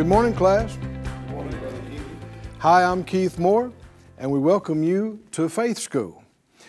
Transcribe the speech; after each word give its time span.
Good 0.00 0.08
morning, 0.08 0.32
class. 0.32 0.78
Hi, 2.60 2.84
I'm 2.84 3.04
Keith 3.04 3.38
Moore, 3.38 3.70
and 4.16 4.30
we 4.30 4.38
welcome 4.38 4.82
you 4.82 5.20
to 5.32 5.46
Faith 5.46 5.76
School. 5.76 6.24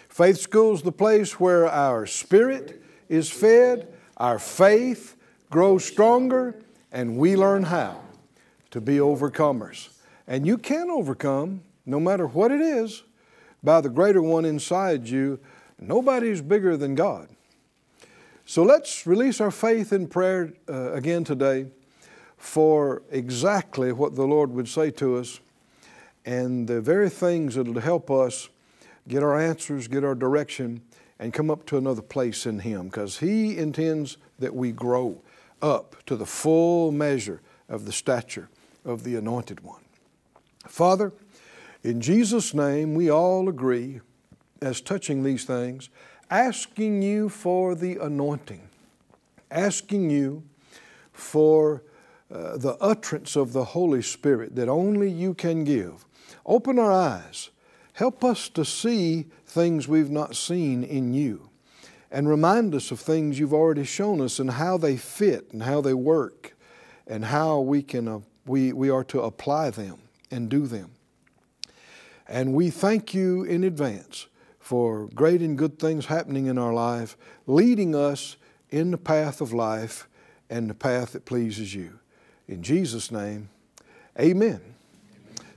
Faith 0.09 0.37
School 0.37 0.73
is 0.73 0.81
the 0.81 0.91
place 0.91 1.39
where 1.39 1.65
our 1.65 2.05
spirit 2.05 2.83
is 3.07 3.29
fed, 3.29 3.87
our 4.17 4.37
faith 4.37 5.15
grows 5.49 5.85
stronger, 5.85 6.59
and 6.91 7.15
we 7.15 7.37
learn 7.37 7.63
how 7.63 8.01
to 8.71 8.81
be 8.81 8.97
overcomers. 8.97 9.87
And 10.27 10.45
you 10.45 10.57
can 10.57 10.89
overcome, 10.89 11.61
no 11.85 12.01
matter 12.01 12.27
what 12.27 12.51
it 12.51 12.59
is, 12.59 13.01
by 13.63 13.79
the 13.79 13.87
greater 13.87 14.21
one 14.21 14.43
inside 14.43 15.07
you. 15.07 15.39
Nobody's 15.79 16.41
bigger 16.41 16.75
than 16.75 16.95
God. 16.95 17.29
So 18.43 18.63
let's 18.63 19.07
release 19.07 19.39
our 19.39 19.51
faith 19.51 19.93
in 19.93 20.07
prayer 20.09 20.51
uh, 20.67 20.91
again 20.91 21.23
today 21.23 21.67
for 22.41 23.03
exactly 23.11 23.91
what 23.91 24.15
the 24.15 24.25
Lord 24.25 24.49
would 24.51 24.67
say 24.67 24.89
to 24.89 25.17
us 25.17 25.39
and 26.25 26.67
the 26.67 26.81
very 26.81 27.07
things 27.07 27.53
that 27.53 27.67
will 27.67 27.79
help 27.79 28.09
us 28.09 28.49
get 29.07 29.21
our 29.21 29.39
answers, 29.39 29.87
get 29.87 30.03
our 30.03 30.15
direction, 30.15 30.81
and 31.19 31.33
come 31.33 31.51
up 31.51 31.67
to 31.67 31.77
another 31.77 32.01
place 32.01 32.47
in 32.47 32.57
Him 32.57 32.85
because 32.87 33.19
He 33.19 33.59
intends 33.59 34.17
that 34.39 34.55
we 34.55 34.71
grow 34.71 35.21
up 35.61 36.03
to 36.07 36.15
the 36.15 36.25
full 36.25 36.91
measure 36.91 37.41
of 37.69 37.85
the 37.85 37.91
stature 37.91 38.49
of 38.83 39.03
the 39.03 39.15
Anointed 39.15 39.59
One. 39.59 39.83
Father, 40.67 41.13
in 41.83 42.01
Jesus' 42.01 42.55
name, 42.55 42.95
we 42.95 43.11
all 43.11 43.49
agree 43.49 44.01
as 44.63 44.81
touching 44.81 45.21
these 45.21 45.45
things, 45.45 45.89
asking 46.31 47.03
you 47.03 47.29
for 47.29 47.75
the 47.75 47.97
anointing, 47.97 48.67
asking 49.51 50.09
you 50.09 50.41
for 51.13 51.83
uh, 52.31 52.57
the 52.57 52.77
utterance 52.79 53.35
of 53.35 53.53
the 53.53 53.65
Holy 53.65 54.01
Spirit 54.01 54.55
that 54.55 54.69
only 54.69 55.09
you 55.09 55.33
can 55.33 55.63
give. 55.63 56.05
Open 56.45 56.79
our 56.79 56.91
eyes. 56.91 57.49
Help 57.93 58.23
us 58.23 58.47
to 58.49 58.63
see 58.63 59.25
things 59.45 59.87
we've 59.87 60.09
not 60.09 60.35
seen 60.35 60.83
in 60.83 61.13
you. 61.13 61.49
And 62.09 62.27
remind 62.27 62.73
us 62.73 62.91
of 62.91 62.99
things 62.99 63.39
you've 63.39 63.53
already 63.53 63.83
shown 63.83 64.21
us 64.21 64.39
and 64.39 64.51
how 64.51 64.77
they 64.77 64.97
fit 64.97 65.51
and 65.51 65.63
how 65.63 65.81
they 65.81 65.93
work 65.93 66.55
and 67.07 67.25
how 67.25 67.59
we, 67.59 67.81
can, 67.81 68.07
uh, 68.07 68.19
we, 68.45 68.73
we 68.73 68.89
are 68.89 69.03
to 69.05 69.21
apply 69.21 69.69
them 69.69 69.99
and 70.29 70.49
do 70.49 70.67
them. 70.67 70.91
And 72.27 72.53
we 72.53 72.69
thank 72.69 73.13
you 73.13 73.43
in 73.43 73.63
advance 73.63 74.27
for 74.59 75.07
great 75.07 75.41
and 75.41 75.57
good 75.57 75.79
things 75.79 76.05
happening 76.05 76.45
in 76.45 76.57
our 76.57 76.73
life, 76.73 77.17
leading 77.45 77.93
us 77.93 78.37
in 78.69 78.91
the 78.91 78.97
path 78.97 79.41
of 79.41 79.51
life 79.51 80.07
and 80.49 80.69
the 80.69 80.73
path 80.73 81.11
that 81.11 81.25
pleases 81.25 81.75
you. 81.75 81.99
In 82.51 82.61
Jesus' 82.61 83.11
name, 83.11 83.47
amen. 84.19 84.59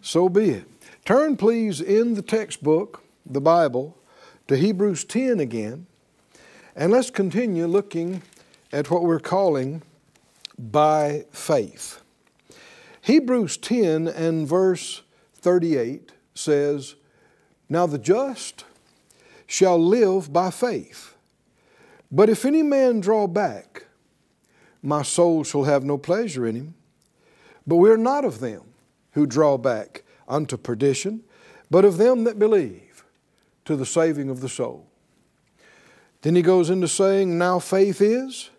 So 0.01 0.29
be 0.29 0.51
it. 0.51 0.65
Turn, 1.05 1.37
please, 1.37 1.81
in 1.81 2.15
the 2.15 2.23
textbook, 2.23 3.03
the 3.27 3.41
Bible, 3.41 3.99
to 4.47 4.57
Hebrews 4.57 5.03
10 5.03 5.41
again, 5.41 5.87
and 6.77 6.93
let's 6.93 7.11
continue 7.11 7.67
looking 7.67 8.23
at 8.73 8.93
what 8.93 9.03
we're 9.03 9.19
calling 9.19 9.83
by 10.57 11.25
faith. 11.33 12.01
Hebrews 13.01 13.57
10 13.57 14.07
and 14.07 14.47
verse 14.47 15.03
38 15.35 16.13
says, 16.37 16.95
Now 17.69 17.87
the 17.87 17.99
just 17.99 18.65
shall 19.49 19.85
live 19.85 20.33
by 20.33 20.53
faith. 20.53 21.17
But 22.13 22.29
if 22.29 22.45
any 22.45 22.63
man 22.63 23.01
draw 23.01 23.27
back, 23.27 23.87
my 24.81 25.03
soul 25.03 25.43
shall 25.43 25.65
have 25.65 25.83
no 25.83 25.99
pleasure 25.99 26.47
in 26.47 26.55
him. 26.55 26.75
But 27.67 27.77
we 27.77 27.91
are 27.91 27.97
not 27.97 28.25
of 28.25 28.41
them 28.41 28.63
who 29.13 29.27
draw 29.27 29.57
back 29.57 30.05
unto 30.29 30.57
perdition, 30.57 31.23
but 31.71 31.85
of 31.85 31.97
them 31.97 32.25
that 32.25 32.39
believe 32.39 33.05
to 33.65 33.77
the 33.77 33.87
saving 33.87 34.29
of 34.29 34.41
the 34.41 34.49
soul. 34.49 34.87
Then 36.23 36.35
he 36.35 36.43
goes 36.43 36.71
into 36.71 36.89
saying, 36.89 37.37
Now 37.37 37.59
faith 37.59 38.01
is 38.01 38.51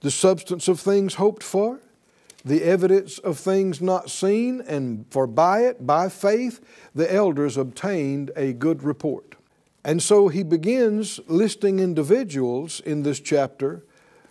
the 0.00 0.10
substance 0.10 0.68
of 0.68 0.80
things 0.80 1.14
hoped 1.14 1.42
for, 1.42 1.80
the 2.44 2.62
evidence 2.62 3.18
of 3.18 3.38
things 3.38 3.80
not 3.80 4.10
seen, 4.10 4.60
and 4.60 5.06
for 5.10 5.26
by 5.26 5.60
it, 5.60 5.86
by 5.86 6.10
faith, 6.10 6.60
the 6.94 7.10
elders 7.12 7.56
obtained 7.56 8.30
a 8.36 8.52
good 8.52 8.82
report. 8.82 9.34
And 9.82 10.02
so 10.02 10.28
he 10.28 10.42
begins 10.42 11.20
listing 11.26 11.78
individuals 11.78 12.80
in 12.80 13.02
this 13.02 13.20
chapter 13.20 13.84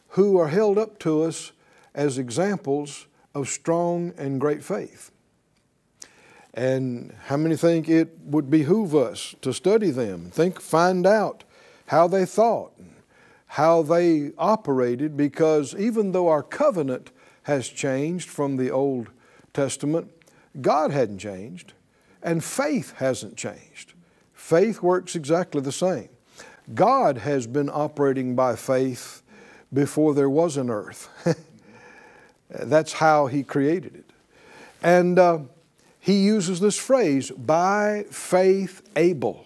who 0.09 0.37
are 0.37 0.49
held 0.49 0.77
up 0.77 0.99
to 0.99 1.23
us 1.23 1.51
as 1.95 2.17
examples 2.17 3.07
of 3.33 3.49
strong 3.49 4.13
and 4.17 4.39
great 4.39 4.63
faith. 4.63 5.11
And 6.53 7.15
how 7.25 7.37
many 7.37 7.55
think 7.55 7.89
it 7.89 8.17
would 8.23 8.49
behoove 8.49 8.95
us 8.95 9.35
to 9.41 9.53
study 9.53 9.89
them, 9.89 10.29
think, 10.29 10.61
find 10.61 11.05
out 11.07 11.43
how 11.87 12.07
they 12.07 12.25
thought, 12.25 12.73
how 13.47 13.81
they 13.81 14.31
operated, 14.37 15.17
because 15.17 15.75
even 15.75 16.11
though 16.11 16.27
our 16.27 16.43
covenant 16.43 17.11
has 17.43 17.67
changed 17.67 18.29
from 18.29 18.57
the 18.57 18.69
Old 18.69 19.09
Testament, 19.53 20.11
God 20.61 20.91
hadn't 20.91 21.19
changed, 21.19 21.73
and 22.21 22.43
faith 22.43 22.93
hasn't 22.97 23.35
changed. 23.35 23.93
Faith 24.33 24.81
works 24.81 25.15
exactly 25.15 25.61
the 25.61 25.71
same. 25.71 26.09
God 26.73 27.17
has 27.19 27.47
been 27.47 27.69
operating 27.69 28.35
by 28.35 28.55
faith 28.55 29.23
before 29.73 30.13
there 30.13 30.29
was 30.29 30.55
an 30.55 30.69
earth. 30.69 31.09
That's 32.53 32.93
how 32.93 33.27
He 33.27 33.43
created 33.43 33.95
it. 33.95 34.05
And 34.81 35.17
uh, 35.17 35.39
he 36.03 36.25
uses 36.25 36.59
this 36.59 36.77
phrase, 36.77 37.31
by 37.31 38.03
faith 38.11 38.81
Abel 38.97 39.45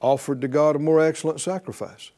offered 0.00 0.40
to 0.40 0.48
God 0.48 0.76
a 0.76 0.78
more 0.78 0.98
excellent 0.98 1.42
sacrifice. 1.42 2.10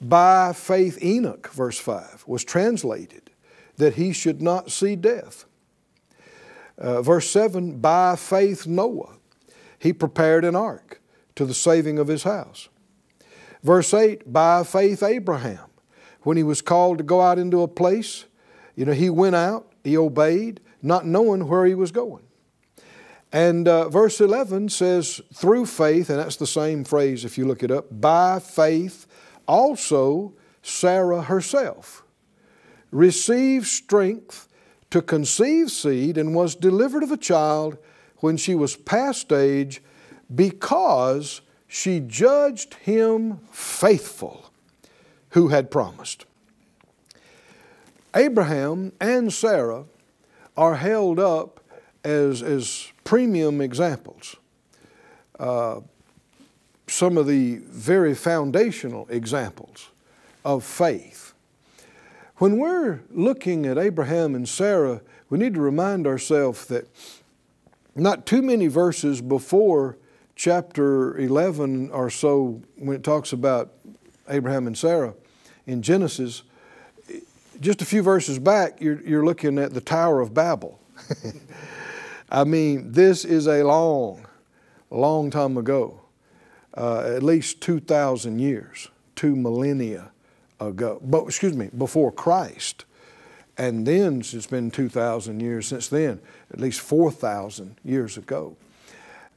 By 0.00 0.54
faith 0.54 1.02
Enoch, 1.02 1.50
verse 1.52 1.78
5, 1.78 2.24
was 2.26 2.42
translated 2.42 3.30
that 3.76 3.96
he 3.96 4.14
should 4.14 4.40
not 4.40 4.70
see 4.70 4.96
death. 4.96 5.44
Uh, 6.78 7.02
verse 7.02 7.28
7, 7.28 7.80
by 7.80 8.16
faith 8.16 8.66
Noah, 8.66 9.16
he 9.78 9.92
prepared 9.92 10.46
an 10.46 10.56
ark 10.56 11.02
to 11.34 11.44
the 11.44 11.52
saving 11.52 11.98
of 11.98 12.08
his 12.08 12.22
house. 12.22 12.70
Verse 13.62 13.92
8, 13.92 14.32
by 14.32 14.62
faith 14.62 15.02
Abraham, 15.02 15.68
when 16.22 16.38
he 16.38 16.42
was 16.42 16.62
called 16.62 16.96
to 16.96 17.04
go 17.04 17.20
out 17.20 17.38
into 17.38 17.60
a 17.60 17.68
place, 17.68 18.24
you 18.76 18.84
know, 18.84 18.92
he 18.92 19.10
went 19.10 19.34
out, 19.34 19.72
he 19.82 19.96
obeyed, 19.96 20.60
not 20.82 21.04
knowing 21.04 21.48
where 21.48 21.66
he 21.66 21.74
was 21.74 21.90
going. 21.90 22.22
And 23.32 23.66
uh, 23.66 23.88
verse 23.88 24.20
11 24.20 24.68
says, 24.68 25.20
through 25.34 25.66
faith, 25.66 26.08
and 26.10 26.18
that's 26.18 26.36
the 26.36 26.46
same 26.46 26.84
phrase 26.84 27.24
if 27.24 27.36
you 27.36 27.44
look 27.44 27.62
it 27.62 27.70
up, 27.70 27.86
by 27.90 28.38
faith 28.38 29.06
also 29.48 30.34
Sarah 30.62 31.22
herself 31.22 32.04
received 32.90 33.66
strength 33.66 34.48
to 34.90 35.02
conceive 35.02 35.70
seed 35.70 36.16
and 36.16 36.34
was 36.34 36.54
delivered 36.54 37.02
of 37.02 37.10
a 37.10 37.16
child 37.16 37.76
when 38.18 38.36
she 38.36 38.54
was 38.54 38.76
past 38.76 39.32
age 39.32 39.82
because 40.34 41.40
she 41.66 42.00
judged 42.00 42.74
him 42.74 43.38
faithful 43.50 44.50
who 45.30 45.48
had 45.48 45.70
promised. 45.70 46.24
Abraham 48.14 48.92
and 49.00 49.32
Sarah 49.32 49.84
are 50.56 50.76
held 50.76 51.18
up 51.18 51.60
as, 52.04 52.42
as 52.42 52.92
premium 53.04 53.60
examples. 53.60 54.36
Uh, 55.38 55.80
some 56.88 57.18
of 57.18 57.26
the 57.26 57.56
very 57.64 58.14
foundational 58.14 59.06
examples 59.10 59.90
of 60.44 60.64
faith. 60.64 61.34
When 62.36 62.58
we're 62.58 63.00
looking 63.10 63.66
at 63.66 63.78
Abraham 63.78 64.34
and 64.34 64.48
Sarah, 64.48 65.00
we 65.28 65.38
need 65.38 65.54
to 65.54 65.60
remind 65.60 66.06
ourselves 66.06 66.66
that 66.66 66.86
not 67.94 68.26
too 68.26 68.42
many 68.42 68.66
verses 68.66 69.20
before 69.20 69.96
chapter 70.36 71.16
11 71.18 71.90
or 71.90 72.10
so, 72.10 72.62
when 72.76 72.94
it 72.94 73.02
talks 73.02 73.32
about 73.32 73.72
Abraham 74.28 74.66
and 74.66 74.76
Sarah 74.76 75.14
in 75.66 75.82
Genesis, 75.82 76.42
just 77.60 77.82
a 77.82 77.84
few 77.84 78.02
verses 78.02 78.38
back, 78.38 78.80
you're, 78.80 79.00
you're 79.02 79.24
looking 79.24 79.58
at 79.58 79.74
the 79.74 79.80
Tower 79.80 80.20
of 80.20 80.34
Babel. 80.34 80.78
I 82.30 82.44
mean, 82.44 82.92
this 82.92 83.24
is 83.24 83.46
a 83.46 83.62
long, 83.62 84.26
long 84.90 85.30
time 85.30 85.56
ago, 85.56 86.00
uh, 86.74 87.14
at 87.14 87.22
least 87.22 87.60
2,000 87.60 88.38
years, 88.38 88.88
two 89.14 89.36
millennia 89.36 90.10
ago, 90.60 91.00
but, 91.04 91.24
excuse 91.24 91.56
me, 91.56 91.70
before 91.76 92.10
Christ. 92.10 92.84
And 93.58 93.86
then 93.86 94.20
it's 94.20 94.46
been 94.46 94.70
2,000 94.70 95.40
years 95.40 95.66
since 95.66 95.88
then, 95.88 96.20
at 96.52 96.60
least 96.60 96.80
4,000 96.80 97.76
years 97.84 98.16
ago. 98.16 98.56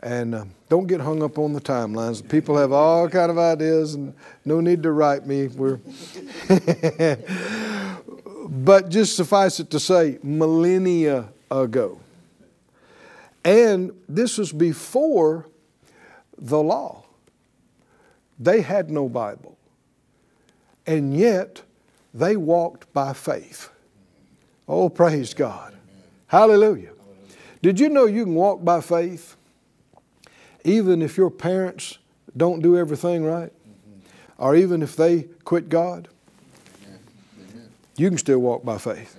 And 0.02 0.34
uh, 0.34 0.46
don't 0.70 0.88
get 0.88 1.02
hung 1.02 1.22
up 1.22 1.38
on 1.38 1.54
the 1.54 1.60
timelines. 1.60 2.28
People 2.28 2.58
have 2.58 2.72
all 2.72 3.10
kind 3.10 3.30
of 3.30 3.38
ideas, 3.38 3.96
and 3.96 4.14
no 4.46 4.62
need 4.62 4.84
to 4.84 4.92
write 4.92 5.28
me. 5.28 5.48
We're 5.48 5.80
but 8.50 8.90
just 8.90 9.16
suffice 9.16 9.60
it 9.60 9.70
to 9.72 9.80
say, 9.80 10.18
millennia 10.24 11.30
ago. 11.52 12.00
And 13.44 13.92
this 14.08 14.38
was 14.38 14.52
before 14.52 15.48
the 16.38 16.62
law. 16.62 17.04
They 18.40 18.62
had 18.62 18.90
no 18.90 19.10
Bible. 19.10 19.58
And 20.88 21.16
yet, 21.16 21.62
they 22.14 22.36
walked 22.36 22.92
by 22.94 23.14
faith. 23.14 23.70
Oh, 24.68 24.90
praise 24.90 25.34
God. 25.34 25.76
Hallelujah. 26.28 26.94
Did 27.62 27.80
you 27.80 27.90
know 27.90 28.06
you 28.06 28.24
can 28.24 28.36
walk 28.36 28.64
by 28.64 28.82
faith 28.82 29.36
even 30.64 31.02
if 31.02 31.18
your 31.18 31.30
parents 31.30 31.98
don't 32.36 32.62
do 32.62 32.78
everything 32.78 33.24
right? 33.24 33.52
Or 34.38 34.56
even 34.56 34.82
if 34.82 34.96
they 34.96 35.24
quit 35.44 35.70
God? 35.70 36.08
You 37.98 38.10
can 38.10 38.18
still 38.18 38.40
walk 38.40 38.64
by 38.64 38.78
faith. 38.78 39.18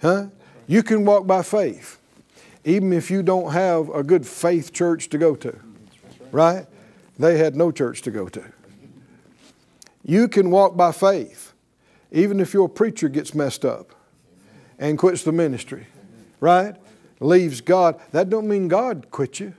Huh? 0.00 0.26
You 0.66 0.82
can 0.82 1.04
walk 1.04 1.26
by 1.26 1.42
faith 1.42 1.98
even 2.64 2.92
if 2.92 3.10
you 3.10 3.22
don't 3.22 3.52
have 3.52 3.88
a 3.88 4.02
good 4.02 4.26
faith 4.26 4.72
church 4.72 5.08
to 5.08 5.18
go 5.18 5.34
to. 5.34 5.58
Right? 6.30 6.66
They 7.18 7.38
had 7.38 7.56
no 7.56 7.72
church 7.72 8.02
to 8.02 8.10
go 8.10 8.28
to. 8.28 8.44
You 10.04 10.28
can 10.28 10.50
walk 10.50 10.76
by 10.76 10.92
faith 10.92 11.52
even 12.12 12.40
if 12.40 12.54
your 12.54 12.68
preacher 12.68 13.08
gets 13.08 13.34
messed 13.34 13.64
up 13.64 13.94
and 14.78 14.98
quits 14.98 15.24
the 15.24 15.32
ministry. 15.32 15.86
Right? 16.38 16.76
Leaves 17.18 17.60
God. 17.60 18.00
That 18.12 18.30
don't 18.30 18.48
mean 18.48 18.68
God 18.68 19.10
quit 19.10 19.40
you. 19.40 19.54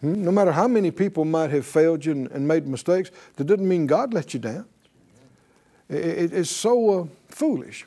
Hmm? 0.00 0.24
No 0.24 0.30
matter 0.30 0.52
how 0.52 0.68
many 0.68 0.90
people 0.90 1.24
might 1.24 1.50
have 1.50 1.66
failed 1.66 2.04
you 2.04 2.12
and, 2.12 2.30
and 2.30 2.46
made 2.46 2.66
mistakes, 2.66 3.10
that 3.36 3.44
doesn't 3.44 3.66
mean 3.66 3.86
God 3.86 4.12
let 4.12 4.34
you 4.34 4.40
down. 4.40 4.66
It, 5.88 6.04
it, 6.04 6.32
it's 6.32 6.50
so 6.50 7.00
uh, 7.00 7.06
foolish. 7.28 7.86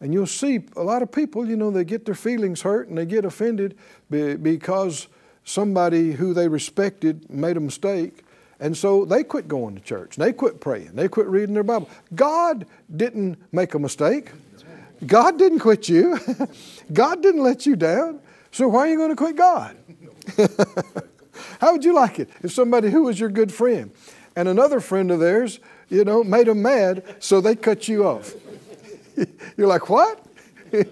And 0.00 0.14
you'll 0.14 0.26
see 0.26 0.60
a 0.76 0.82
lot 0.82 1.02
of 1.02 1.12
people, 1.12 1.46
you 1.46 1.56
know, 1.56 1.70
they 1.70 1.84
get 1.84 2.06
their 2.06 2.14
feelings 2.14 2.62
hurt 2.62 2.88
and 2.88 2.96
they 2.96 3.04
get 3.04 3.24
offended 3.24 3.76
because 4.08 5.08
somebody 5.44 6.12
who 6.12 6.32
they 6.32 6.48
respected 6.48 7.28
made 7.30 7.56
a 7.56 7.60
mistake. 7.60 8.24
And 8.60 8.76
so 8.76 9.04
they 9.04 9.24
quit 9.24 9.46
going 9.46 9.74
to 9.74 9.80
church. 9.80 10.16
They 10.16 10.32
quit 10.32 10.60
praying. 10.60 10.92
They 10.94 11.08
quit 11.08 11.26
reading 11.26 11.54
their 11.54 11.62
Bible. 11.62 11.88
God 12.14 12.66
didn't 12.94 13.38
make 13.52 13.74
a 13.74 13.78
mistake. 13.78 14.32
God 15.06 15.38
didn't 15.38 15.60
quit 15.60 15.88
you. 15.88 16.18
God 16.92 17.22
didn't 17.22 17.42
let 17.42 17.66
you 17.66 17.76
down. 17.76 18.20
So 18.52 18.68
why 18.68 18.80
are 18.80 18.88
you 18.88 18.96
going 18.96 19.10
to 19.10 19.16
quit 19.16 19.36
God? 19.36 19.76
How 21.60 21.72
would 21.72 21.84
you 21.84 21.94
like 21.94 22.18
it 22.18 22.30
if 22.42 22.52
somebody 22.52 22.90
who 22.90 23.04
was 23.04 23.20
your 23.20 23.28
good 23.28 23.52
friend 23.52 23.90
and 24.34 24.48
another 24.48 24.80
friend 24.80 25.10
of 25.10 25.20
theirs, 25.20 25.60
you 25.88 26.04
know, 26.04 26.24
made 26.24 26.46
them 26.46 26.62
mad 26.62 27.04
so 27.18 27.40
they 27.40 27.54
cut 27.54 27.86
you 27.86 28.06
off? 28.06 28.34
You're 29.56 29.68
like, 29.68 29.88
what? 29.88 30.24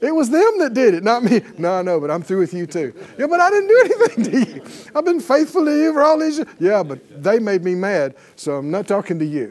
It 0.00 0.14
was 0.14 0.30
them 0.30 0.58
that 0.60 0.72
did 0.72 0.94
it, 0.94 1.04
not 1.04 1.22
me. 1.22 1.42
No, 1.58 1.74
I 1.74 1.82
know, 1.82 2.00
but 2.00 2.10
I'm 2.10 2.22
through 2.22 2.38
with 2.38 2.54
you 2.54 2.66
too. 2.66 2.94
Yeah, 3.18 3.26
but 3.26 3.38
I 3.38 3.50
didn't 3.50 3.68
do 3.68 3.82
anything 3.84 4.24
to 4.32 4.54
you. 4.54 4.64
I've 4.94 5.04
been 5.04 5.20
faithful 5.20 5.64
to 5.66 5.76
you 5.76 5.92
for 5.92 6.02
all 6.02 6.18
these 6.18 6.38
years. 6.38 6.48
Yeah, 6.58 6.82
but 6.82 7.22
they 7.22 7.38
made 7.38 7.62
me 7.62 7.74
mad, 7.74 8.14
so 8.34 8.56
I'm 8.56 8.70
not 8.70 8.88
talking 8.88 9.18
to 9.18 9.26
you. 9.26 9.50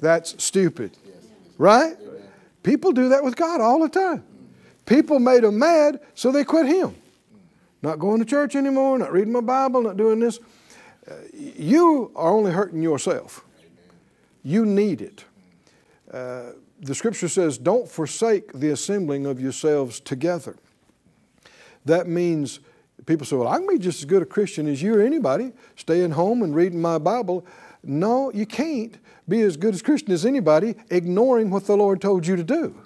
That's 0.00 0.42
stupid. 0.42 0.96
Right? 1.56 1.96
People 2.64 2.90
do 2.90 3.10
that 3.10 3.22
with 3.22 3.36
God 3.36 3.60
all 3.60 3.78
the 3.78 3.88
time. 3.88 4.24
People 4.86 5.20
made 5.20 5.44
them 5.44 5.56
mad, 5.56 6.00
so 6.16 6.32
they 6.32 6.42
quit 6.42 6.66
Him. 6.66 6.96
Not 7.82 7.98
going 7.98 8.20
to 8.20 8.24
church 8.24 8.54
anymore, 8.54 8.98
not 8.98 9.12
reading 9.12 9.32
my 9.32 9.40
Bible, 9.40 9.82
not 9.82 9.96
doing 9.96 10.20
this. 10.20 10.38
Uh, 11.10 11.14
you 11.34 12.12
are 12.14 12.32
only 12.32 12.52
hurting 12.52 12.80
yourself. 12.80 13.44
You 14.44 14.64
need 14.64 15.02
it. 15.02 15.24
Uh, 16.12 16.52
the 16.80 16.94
scripture 16.94 17.28
says, 17.28 17.58
don't 17.58 17.88
forsake 17.88 18.52
the 18.52 18.70
assembling 18.70 19.26
of 19.26 19.40
yourselves 19.40 20.00
together. 20.00 20.56
That 21.84 22.06
means 22.06 22.60
people 23.06 23.26
say, 23.26 23.36
well, 23.36 23.48
I 23.48 23.58
can 23.58 23.66
be 23.66 23.78
just 23.78 24.00
as 24.00 24.04
good 24.04 24.22
a 24.22 24.26
Christian 24.26 24.68
as 24.68 24.82
you 24.82 24.94
or 24.94 25.00
anybody, 25.00 25.52
staying 25.76 26.12
home 26.12 26.42
and 26.42 26.54
reading 26.54 26.80
my 26.80 26.98
Bible. 26.98 27.46
No, 27.82 28.30
you 28.32 28.46
can't 28.46 28.96
be 29.28 29.40
as 29.42 29.56
good 29.56 29.74
a 29.74 29.80
Christian 29.80 30.12
as 30.12 30.24
anybody 30.24 30.76
ignoring 30.90 31.50
what 31.50 31.66
the 31.66 31.76
Lord 31.76 32.00
told 32.00 32.26
you 32.26 32.36
to 32.36 32.44
do. 32.44 32.76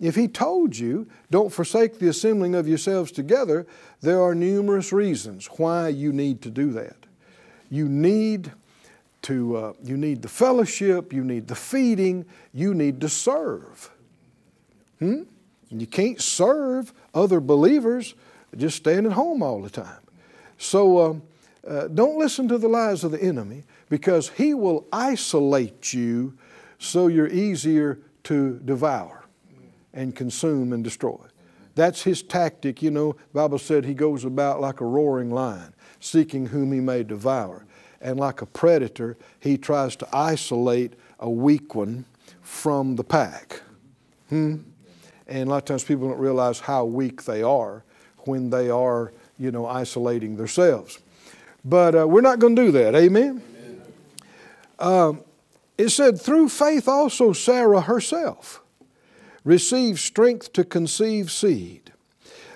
If 0.00 0.14
He 0.14 0.28
told 0.28 0.76
you, 0.76 1.08
don't 1.30 1.52
forsake 1.52 1.98
the 1.98 2.08
assembling 2.08 2.54
of 2.54 2.68
yourselves 2.68 3.10
together, 3.10 3.66
there 4.00 4.22
are 4.22 4.34
numerous 4.34 4.92
reasons 4.92 5.46
why 5.46 5.88
you 5.88 6.12
need 6.12 6.42
to 6.42 6.50
do 6.50 6.72
that. 6.72 6.96
You 7.70 7.88
need 7.88 8.52
to, 9.22 9.56
uh, 9.56 9.72
you 9.82 9.96
need 9.96 10.22
the 10.22 10.28
fellowship, 10.28 11.12
you 11.12 11.24
need 11.24 11.48
the 11.48 11.54
feeding, 11.54 12.26
you 12.52 12.74
need 12.74 13.00
to 13.00 13.08
serve. 13.08 13.90
Hmm? 14.98 15.22
You 15.70 15.86
can't 15.86 16.20
serve 16.20 16.92
other 17.14 17.40
believers 17.40 18.14
just 18.56 18.76
staying 18.76 19.06
at 19.06 19.12
home 19.12 19.42
all 19.42 19.60
the 19.60 19.70
time. 19.70 20.00
So 20.58 20.98
uh, 20.98 21.14
uh, 21.66 21.88
don't 21.88 22.18
listen 22.18 22.48
to 22.48 22.58
the 22.58 22.68
lies 22.68 23.02
of 23.02 23.10
the 23.10 23.22
enemy 23.22 23.64
because 23.88 24.28
he 24.30 24.54
will 24.54 24.86
isolate 24.92 25.92
you 25.92 26.36
so 26.78 27.08
you're 27.08 27.28
easier 27.28 27.98
to 28.24 28.60
devour 28.64 29.25
and 29.96 30.14
consume 30.14 30.72
and 30.72 30.84
destroy. 30.84 31.18
That's 31.74 32.02
his 32.02 32.22
tactic. 32.22 32.80
You 32.82 32.92
know, 32.92 33.12
the 33.12 33.40
Bible 33.40 33.58
said 33.58 33.84
he 33.84 33.94
goes 33.94 34.24
about 34.24 34.60
like 34.60 34.80
a 34.80 34.86
roaring 34.86 35.32
lion, 35.32 35.74
seeking 35.98 36.46
whom 36.46 36.70
he 36.72 36.78
may 36.78 37.02
devour 37.02 37.66
and 38.00 38.20
like 38.20 38.42
a 38.42 38.46
predator, 38.46 39.16
he 39.40 39.58
tries 39.58 39.96
to 39.96 40.08
isolate 40.12 40.94
a 41.18 41.28
weak 41.28 41.74
one 41.74 42.04
from 42.40 42.96
the 42.96 43.04
pack. 43.04 43.62
Hmm? 44.28 44.58
And 45.26 45.48
a 45.48 45.50
lot 45.50 45.56
of 45.58 45.64
times 45.64 45.84
people 45.84 46.08
don't 46.08 46.18
realize 46.18 46.60
how 46.60 46.84
weak 46.84 47.24
they 47.24 47.42
are 47.42 47.82
when 48.18 48.50
they 48.50 48.70
are, 48.70 49.12
you 49.38 49.50
know, 49.50 49.66
isolating 49.66 50.36
themselves. 50.36 51.00
But 51.64 51.96
uh, 51.96 52.06
we're 52.06 52.20
not 52.20 52.38
going 52.38 52.54
to 52.54 52.66
do 52.66 52.70
that. 52.72 52.94
Amen? 52.94 53.42
Amen. 53.58 53.82
Um, 54.78 55.24
it 55.76 55.88
said, 55.88 56.20
through 56.20 56.48
faith 56.48 56.86
also 56.86 57.32
Sarah 57.32 57.80
herself 57.80 58.62
received 59.46 60.00
strength 60.00 60.52
to 60.52 60.64
conceive 60.64 61.30
seed. 61.30 61.92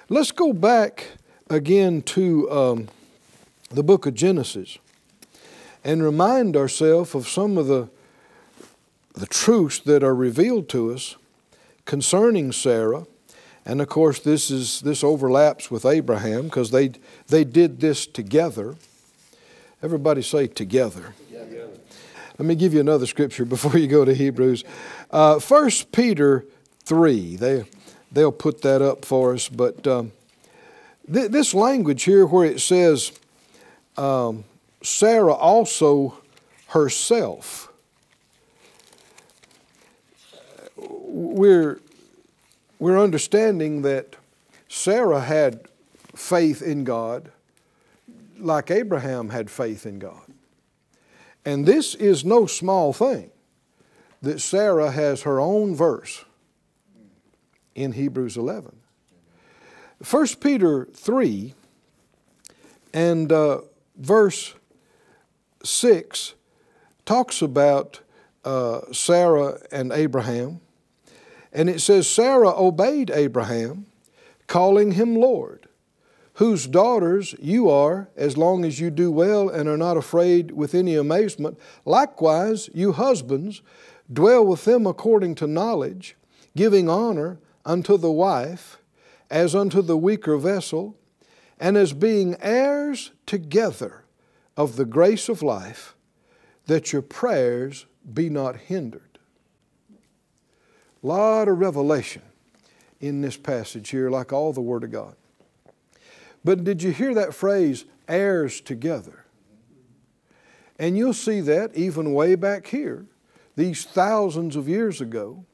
Let's 0.08 0.32
go 0.32 0.52
back 0.52 1.12
again 1.48 2.02
to 2.02 2.50
um, 2.50 2.88
the 3.70 3.84
book 3.84 4.06
of 4.06 4.14
Genesis 4.14 4.76
and 5.84 6.02
remind 6.02 6.56
ourselves 6.56 7.14
of 7.14 7.28
some 7.28 7.56
of 7.56 7.68
the, 7.68 7.88
the 9.14 9.26
truths 9.26 9.78
that 9.78 10.02
are 10.02 10.14
revealed 10.14 10.68
to 10.70 10.92
us 10.92 11.14
concerning 11.84 12.50
Sarah. 12.50 13.06
And 13.64 13.80
of 13.80 13.88
course, 13.88 14.18
this, 14.18 14.50
is, 14.50 14.80
this 14.80 15.04
overlaps 15.04 15.70
with 15.70 15.86
Abraham 15.86 16.44
because 16.44 16.72
they, 16.72 16.90
they 17.28 17.44
did 17.44 17.80
this 17.80 18.04
together. 18.04 18.74
Everybody 19.80 20.22
say 20.22 20.48
together. 20.48 21.14
together. 21.28 21.68
Let 22.36 22.46
me 22.46 22.56
give 22.56 22.74
you 22.74 22.80
another 22.80 23.06
scripture 23.06 23.44
before 23.56 23.78
you 23.78 23.86
go 23.86 24.04
to 24.04 24.12
Hebrews. 24.12 24.64
Uh, 25.12 25.38
1 25.38 25.70
Peter 25.92 26.46
3, 26.90 27.36
they, 27.36 27.64
they'll 28.10 28.32
put 28.32 28.62
that 28.62 28.82
up 28.82 29.04
for 29.04 29.32
us. 29.32 29.48
But 29.48 29.86
um, 29.86 30.10
th- 31.10 31.30
this 31.30 31.54
language 31.54 32.02
here 32.02 32.26
where 32.26 32.44
it 32.44 32.60
says, 32.60 33.12
um, 33.96 34.42
Sarah 34.82 35.32
also 35.32 36.18
herself. 36.66 37.72
We're, 40.76 41.80
we're 42.80 43.00
understanding 43.00 43.82
that 43.82 44.16
Sarah 44.68 45.20
had 45.20 45.60
faith 46.16 46.60
in 46.60 46.82
God 46.82 47.30
like 48.36 48.72
Abraham 48.72 49.28
had 49.28 49.48
faith 49.48 49.86
in 49.86 50.00
God. 50.00 50.22
And 51.44 51.66
this 51.66 51.94
is 51.94 52.24
no 52.24 52.46
small 52.46 52.92
thing 52.92 53.30
that 54.22 54.40
Sarah 54.40 54.90
has 54.90 55.22
her 55.22 55.38
own 55.38 55.76
verse 55.76 56.24
in 57.74 57.92
Hebrews 57.92 58.36
11. 58.36 58.76
1 60.08 60.26
Peter 60.40 60.88
3 60.94 61.54
and 62.92 63.30
uh, 63.30 63.60
verse 63.96 64.54
6 65.62 66.34
talks 67.04 67.42
about 67.42 68.00
uh, 68.44 68.80
Sarah 68.92 69.58
and 69.70 69.92
Abraham. 69.92 70.60
And 71.52 71.68
it 71.68 71.80
says, 71.80 72.08
Sarah 72.08 72.50
obeyed 72.50 73.10
Abraham, 73.10 73.86
calling 74.46 74.92
him 74.92 75.16
Lord, 75.16 75.68
whose 76.34 76.66
daughters 76.66 77.34
you 77.40 77.68
are, 77.68 78.08
as 78.16 78.36
long 78.36 78.64
as 78.64 78.80
you 78.80 78.90
do 78.90 79.10
well 79.10 79.48
and 79.48 79.68
are 79.68 79.76
not 79.76 79.96
afraid 79.96 80.52
with 80.52 80.74
any 80.74 80.94
amazement. 80.94 81.58
Likewise, 81.84 82.70
you 82.72 82.92
husbands, 82.92 83.62
dwell 84.10 84.46
with 84.46 84.64
them 84.64 84.86
according 84.86 85.34
to 85.36 85.46
knowledge, 85.46 86.16
giving 86.56 86.88
honor 86.88 87.38
unto 87.64 87.96
the 87.96 88.10
wife 88.10 88.78
as 89.30 89.54
unto 89.54 89.80
the 89.80 89.96
weaker 89.96 90.36
vessel, 90.36 90.96
and 91.58 91.76
as 91.76 91.92
being 91.92 92.36
heirs 92.40 93.12
together 93.26 94.04
of 94.56 94.76
the 94.76 94.84
grace 94.84 95.28
of 95.28 95.42
life, 95.42 95.94
that 96.66 96.92
your 96.92 97.02
prayers 97.02 97.86
be 98.12 98.28
not 98.28 98.56
hindered. 98.56 99.18
A 101.02 101.06
lot 101.06 101.48
of 101.48 101.58
revelation 101.58 102.22
in 103.00 103.20
this 103.20 103.36
passage 103.36 103.90
here, 103.90 104.10
like 104.10 104.32
all 104.32 104.52
the 104.52 104.60
Word 104.60 104.84
of 104.84 104.90
God. 104.90 105.14
But 106.44 106.64
did 106.64 106.82
you 106.82 106.90
hear 106.92 107.14
that 107.14 107.34
phrase, 107.34 107.84
heirs 108.08 108.60
together? 108.60 109.24
And 110.78 110.96
you'll 110.96 111.12
see 111.12 111.40
that 111.42 111.74
even 111.76 112.14
way 112.14 112.34
back 112.34 112.66
here, 112.66 113.06
these 113.54 113.84
thousands 113.84 114.56
of 114.56 114.68
years 114.68 115.00
ago. 115.00 115.44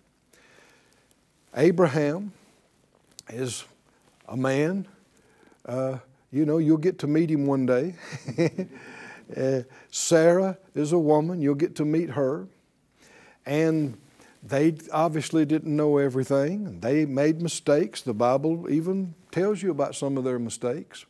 Abraham 1.56 2.32
is 3.30 3.64
a 4.28 4.36
man. 4.36 4.86
Uh, 5.64 5.98
you 6.30 6.44
know, 6.44 6.58
you'll 6.58 6.76
get 6.76 6.98
to 6.98 7.06
meet 7.06 7.30
him 7.30 7.46
one 7.46 7.64
day. 7.64 7.94
uh, 9.36 9.62
Sarah 9.90 10.58
is 10.74 10.92
a 10.92 10.98
woman. 10.98 11.40
You'll 11.40 11.54
get 11.54 11.74
to 11.76 11.84
meet 11.84 12.10
her. 12.10 12.46
And 13.46 13.96
they 14.42 14.76
obviously 14.92 15.46
didn't 15.46 15.74
know 15.74 15.96
everything. 15.96 16.80
They 16.80 17.06
made 17.06 17.40
mistakes. 17.40 18.02
The 18.02 18.12
Bible 18.12 18.70
even 18.70 19.14
tells 19.30 19.62
you 19.62 19.70
about 19.70 19.94
some 19.94 20.18
of 20.18 20.24
their 20.24 20.38
mistakes. 20.38 21.06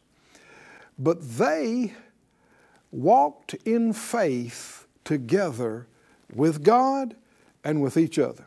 But 0.96 1.38
they 1.38 1.94
walked 2.92 3.54
in 3.64 3.92
faith 3.92 4.86
together 5.04 5.86
with 6.32 6.62
God 6.62 7.16
and 7.64 7.82
with 7.82 7.96
each 7.96 8.18
other. 8.18 8.46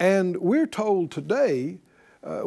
And 0.00 0.36
we're 0.36 0.66
told 0.66 1.10
today, 1.10 1.78
uh, 2.22 2.42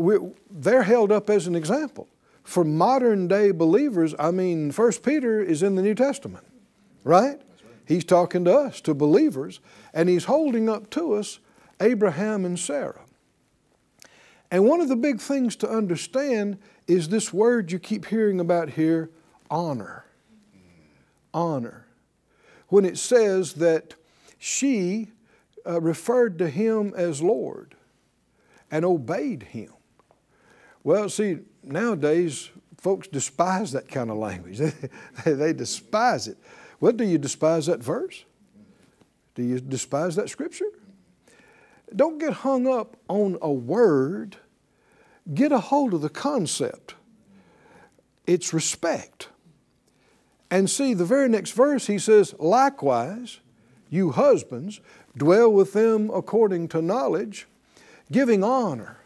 they're 0.50 0.84
held 0.84 1.12
up 1.12 1.30
as 1.30 1.48
an 1.48 1.56
example. 1.56 2.08
For 2.44 2.64
modern 2.64 3.28
day 3.28 3.52
believers, 3.52 4.16
I 4.18 4.32
mean, 4.32 4.72
First 4.72 5.04
Peter 5.04 5.42
is 5.42 5.62
in 5.64 5.76
the 5.76 5.82
New 5.82 5.96
Testament, 5.96 6.46
right? 7.04 7.40
He's 7.86 8.06
talking 8.06 8.46
to 8.46 8.58
us, 8.58 8.82
to 8.82 8.94
believers, 8.94 9.60
and 9.94 10.10
he's 10.10 10.26
holding 10.26 10.70
up 10.70 10.90
to 10.92 11.14
us 11.14 11.40
Abraham 11.80 12.46
and 12.46 12.58
Sarah. 12.58 13.02
And 14.50 14.66
one 14.66 14.82
of 14.82 14.90
the 14.90 14.96
big 14.96 15.20
things 15.20 15.56
to 15.58 15.70
understand 15.70 16.58
is 16.88 17.10
this 17.10 17.34
word 17.34 17.72
you 17.72 17.80
keep 17.80 18.06
hearing 18.06 18.40
about 18.40 18.72
here 18.72 19.10
honor. 19.50 20.06
Honor. 21.34 21.88
When 22.68 22.86
it 22.86 22.98
says 22.98 23.54
that 23.56 23.96
she 24.38 25.10
uh, 25.68 25.82
referred 25.82 26.38
to 26.40 26.50
him 26.50 26.94
as 26.96 27.22
Lord 27.22 27.76
and 28.70 28.86
obeyed 28.86 29.44
him. 29.44 29.74
Well, 30.84 31.10
see, 31.10 31.40
nowadays 31.64 32.50
folks 32.80 33.08
despise 33.08 33.72
that 33.74 33.88
kind 33.88 34.10
of 34.10 34.18
language. 34.18 34.58
they, 35.26 35.34
they 35.34 35.54
despise 35.54 36.28
it. 36.28 36.38
Well, 36.80 36.94
do 36.94 37.04
you 37.04 37.18
despise 37.18 37.68
that 37.68 37.84
verse? 37.84 38.26
Do 39.36 39.44
you 39.44 39.60
despise 39.60 40.16
that 40.16 40.30
scripture? 40.30 40.66
Don't 41.96 42.18
get 42.18 42.34
hung 42.34 42.68
up 42.68 42.98
on 43.08 43.38
a 43.42 43.52
word. 43.52 44.38
Get 45.34 45.52
a 45.52 45.60
hold 45.60 45.94
of 45.94 46.02
the 46.02 46.10
concept. 46.10 46.96
It's 48.26 48.54
respect. 48.54 49.30
And 50.50 50.70
see, 50.70 50.94
the 50.94 51.06
very 51.06 51.30
next 51.30 51.52
verse, 51.52 51.88
he 51.88 52.00
says, 52.00 52.34
Likewise, 52.40 53.40
you 53.90 54.12
husbands, 54.12 54.82
dwell 55.18 55.52
with 55.52 55.74
them 55.74 56.10
according 56.10 56.68
to 56.70 56.82
knowledge, 56.82 57.48
giving 58.12 58.44
honor. 58.44 58.98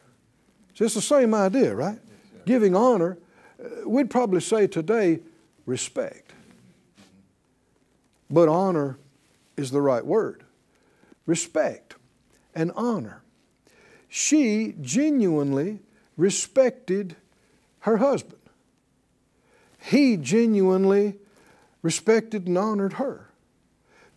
It's 0.78 0.94
the 0.94 1.02
same 1.02 1.34
idea, 1.34 1.74
right? 1.74 2.00
Yes, 2.06 2.42
giving 2.46 2.76
honor. 2.76 3.18
Uh, 3.60 3.90
we'd 3.90 4.10
probably 4.10 4.42
say 4.42 4.68
today, 4.68 5.20
respect. 5.66 6.34
But 8.30 8.50
honor 8.50 8.98
is 9.56 9.72
the 9.72 9.82
right 9.82 10.06
word. 10.06 10.44
Respect 11.26 11.96
and 12.54 12.72
honor. 12.76 13.22
She 14.08 14.76
genuinely 14.82 15.80
respected 16.18 17.16
her 17.80 17.98
husband. 17.98 18.42
He 19.80 20.18
genuinely 20.18 21.16
respected 21.82 22.48
and 22.48 22.58
honored 22.58 22.94
her. 22.94 23.30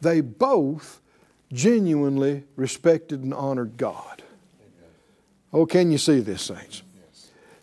They 0.01 0.21
both 0.21 1.01
genuinely 1.53 2.45
respected 2.57 3.23
and 3.23 3.33
honored 3.33 3.77
God. 3.77 4.23
Oh, 5.53 5.67
can 5.67 5.91
you 5.91 5.99
see 5.99 6.21
this, 6.21 6.43
saints? 6.43 6.83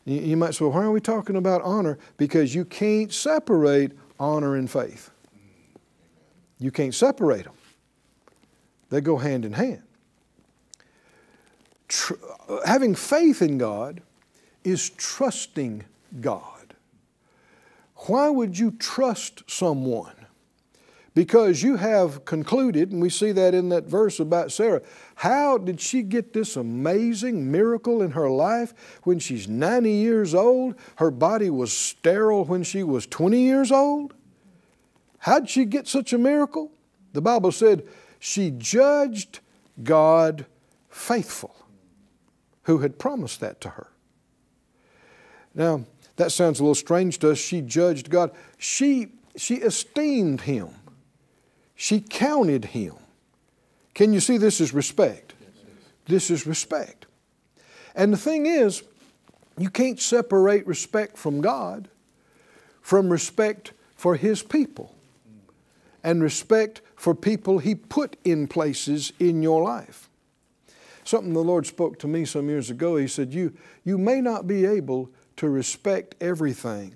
You 0.05 0.37
might 0.37 0.53
say, 0.53 0.65
well, 0.65 0.73
why 0.73 0.83
are 0.83 0.91
we 0.91 1.01
talking 1.01 1.35
about 1.35 1.61
honor? 1.61 1.97
Because 2.17 2.53
you 2.53 2.65
can't 2.65 3.11
separate 3.11 3.91
honor 4.19 4.55
and 4.55 4.69
faith. 4.69 5.09
You 6.59 6.71
can't 6.71 6.93
separate 6.93 7.45
them, 7.45 7.55
they 8.89 9.01
go 9.01 9.17
hand 9.17 9.45
in 9.45 9.53
hand. 9.53 9.83
Tr- 11.87 12.13
having 12.65 12.95
faith 12.95 13.41
in 13.41 13.57
God 13.57 14.01
is 14.63 14.89
trusting 14.89 15.83
God. 16.21 16.75
Why 18.07 18.29
would 18.29 18.57
you 18.57 18.71
trust 18.71 19.43
someone? 19.47 20.24
Because 21.15 21.63
you 21.63 21.77
have 21.77 22.25
concluded, 22.25 22.91
and 22.91 23.01
we 23.01 23.09
see 23.09 23.31
that 23.31 23.55
in 23.55 23.69
that 23.69 23.85
verse 23.85 24.19
about 24.19 24.51
Sarah, 24.51 24.81
how 25.15 25.57
did 25.57 25.79
she 25.79 26.03
get 26.03 26.33
this 26.33 26.57
amazing 26.57 27.49
miracle 27.49 28.01
in 28.01 28.11
her 28.11 28.29
life 28.29 28.99
when 29.03 29.19
she's 29.19 29.47
90 29.47 29.89
years 29.89 30.35
old? 30.35 30.75
Her 30.97 31.09
body 31.09 31.49
was 31.49 31.71
sterile 31.71 32.43
when 32.43 32.63
she 32.63 32.83
was 32.83 33.07
20 33.07 33.39
years 33.39 33.71
old? 33.71 34.13
How'd 35.19 35.49
she 35.49 35.63
get 35.63 35.87
such 35.87 36.11
a 36.11 36.17
miracle? 36.17 36.69
The 37.13 37.21
Bible 37.21 37.53
said 37.53 37.87
she 38.19 38.51
judged 38.51 39.39
God 39.81 40.45
faithful, 40.89 41.55
who 42.63 42.79
had 42.79 42.99
promised 42.99 43.39
that 43.39 43.61
to 43.61 43.69
her. 43.69 43.87
Now, 45.53 45.85
that 46.17 46.33
sounds 46.33 46.59
a 46.59 46.63
little 46.63 46.75
strange 46.75 47.19
to 47.19 47.31
us. 47.31 47.37
She 47.37 47.61
judged 47.61 48.09
God. 48.09 48.31
She, 48.57 49.07
she 49.37 49.55
esteemed 49.55 50.41
Him, 50.41 50.69
she 51.75 51.99
counted 51.99 52.65
Him. 52.65 52.95
Can 53.93 54.13
you 54.13 54.19
see 54.19 54.37
this 54.37 54.59
is 54.59 54.73
respect? 54.73 55.33
This 56.05 56.29
is 56.29 56.45
respect. 56.45 57.05
And 57.95 58.11
the 58.11 58.17
thing 58.17 58.45
is, 58.45 58.83
you 59.57 59.69
can't 59.69 59.99
separate 59.99 60.67
respect 60.67 61.17
from 61.17 61.41
God 61.41 61.87
from 62.85 63.09
respect 63.09 63.73
for 63.95 64.15
His 64.15 64.43
people 64.43 64.93
and 66.03 66.21
respect 66.21 66.81
for 66.95 67.15
people 67.15 67.57
He 67.57 67.73
put 67.73 68.15
in 68.23 68.47
places 68.47 69.11
in 69.17 69.41
your 69.41 69.63
life. 69.63 70.07
Something 71.03 71.33
the 71.33 71.39
Lord 71.39 71.65
spoke 71.65 71.97
to 71.99 72.07
me 72.07 72.25
some 72.25 72.47
years 72.47 72.69
ago. 72.69 72.95
He 72.95 73.07
said, 73.07 73.33
You, 73.33 73.53
you 73.83 73.97
may 73.97 74.21
not 74.21 74.45
be 74.45 74.67
able 74.67 75.09
to 75.37 75.49
respect 75.49 76.13
everything 76.21 76.93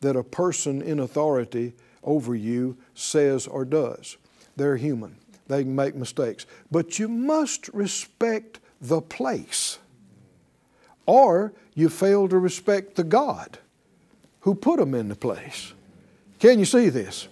that 0.00 0.14
a 0.14 0.22
person 0.22 0.80
in 0.80 1.00
authority 1.00 1.74
over 2.04 2.36
you 2.36 2.76
says 2.94 3.48
or 3.48 3.64
does. 3.64 4.16
They're 4.56 4.76
human, 4.76 5.16
they 5.48 5.62
can 5.62 5.74
make 5.74 5.94
mistakes. 5.94 6.46
But 6.70 6.98
you 6.98 7.08
must 7.08 7.68
respect 7.68 8.60
the 8.80 9.00
place, 9.00 9.78
or 11.06 11.52
you 11.74 11.88
fail 11.88 12.28
to 12.28 12.38
respect 12.38 12.96
the 12.96 13.04
God 13.04 13.58
who 14.40 14.54
put 14.54 14.78
them 14.78 14.94
in 14.94 15.08
the 15.08 15.14
place. 15.14 15.72
Can 16.38 16.58
you 16.58 16.64
see 16.64 16.88
this? 16.88 17.28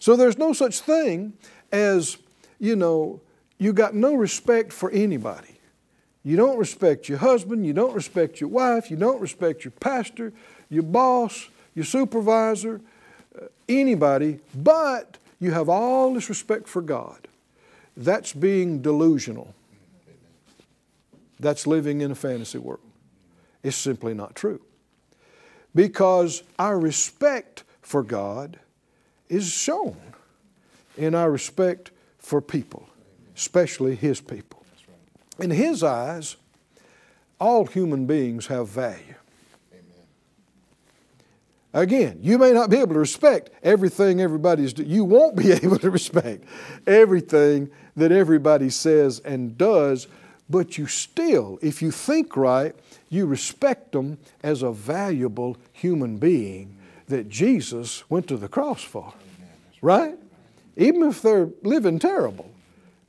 So 0.00 0.16
there's 0.16 0.38
no 0.38 0.52
such 0.52 0.80
thing 0.80 1.32
as, 1.72 2.18
you 2.58 2.76
know, 2.76 3.20
you 3.58 3.72
got 3.72 3.94
no 3.94 4.14
respect 4.14 4.72
for 4.72 4.90
anybody. 4.90 5.60
You 6.24 6.36
don't 6.36 6.58
respect 6.58 7.08
your 7.08 7.18
husband, 7.18 7.64
you 7.64 7.72
don't 7.72 7.94
respect 7.94 8.40
your 8.40 8.50
wife, 8.50 8.90
you 8.90 8.96
don't 8.96 9.20
respect 9.20 9.64
your 9.64 9.72
pastor, 9.72 10.32
your 10.68 10.82
boss, 10.82 11.48
your 11.74 11.84
supervisor, 11.84 12.80
uh, 13.40 13.46
anybody, 13.68 14.40
but 14.54 15.16
you 15.40 15.52
have 15.52 15.68
all 15.68 16.14
this 16.14 16.28
respect 16.28 16.68
for 16.68 16.82
God. 16.82 17.28
That's 17.96 18.32
being 18.32 18.82
delusional. 18.82 19.54
That's 21.40 21.66
living 21.66 22.00
in 22.00 22.10
a 22.10 22.14
fantasy 22.14 22.58
world. 22.58 22.80
It's 23.62 23.76
simply 23.76 24.14
not 24.14 24.34
true. 24.34 24.60
Because 25.74 26.42
our 26.58 26.78
respect 26.78 27.64
for 27.82 28.02
God 28.02 28.58
is 29.28 29.48
shown 29.48 29.96
in 30.96 31.14
our 31.14 31.30
respect 31.30 31.90
for 32.18 32.40
people, 32.40 32.88
especially 33.36 33.94
His 33.94 34.20
people. 34.20 34.64
In 35.38 35.50
His 35.50 35.82
eyes, 35.82 36.36
all 37.40 37.66
human 37.66 38.06
beings 38.06 38.46
have 38.46 38.68
value. 38.68 39.14
Again, 41.74 42.18
you 42.22 42.38
may 42.38 42.52
not 42.52 42.70
be 42.70 42.78
able 42.78 42.94
to 42.94 43.00
respect 43.00 43.50
everything 43.62 44.20
everybody's 44.20 44.72
doing. 44.72 44.88
You 44.88 45.04
won't 45.04 45.36
be 45.36 45.52
able 45.62 45.78
to 45.78 45.90
respect 45.90 46.44
everything 46.86 47.70
that 47.96 48.12
everybody 48.12 48.70
says 48.70 49.20
and 49.20 49.58
does, 49.58 50.06
but 50.48 50.78
you 50.78 50.86
still, 50.86 51.58
if 51.60 51.82
you 51.82 51.90
think 51.90 52.36
right, 52.36 52.74
you 53.10 53.26
respect 53.26 53.92
them 53.92 54.18
as 54.42 54.62
a 54.62 54.72
valuable 54.72 55.56
human 55.72 56.16
being 56.16 56.76
that 57.08 57.28
Jesus 57.28 58.08
went 58.10 58.28
to 58.28 58.36
the 58.36 58.48
cross 58.48 58.82
for. 58.82 59.12
Right? 59.82 60.18
Even 60.76 61.02
if 61.04 61.22
they're 61.22 61.48
living 61.62 61.98
terrible, 61.98 62.50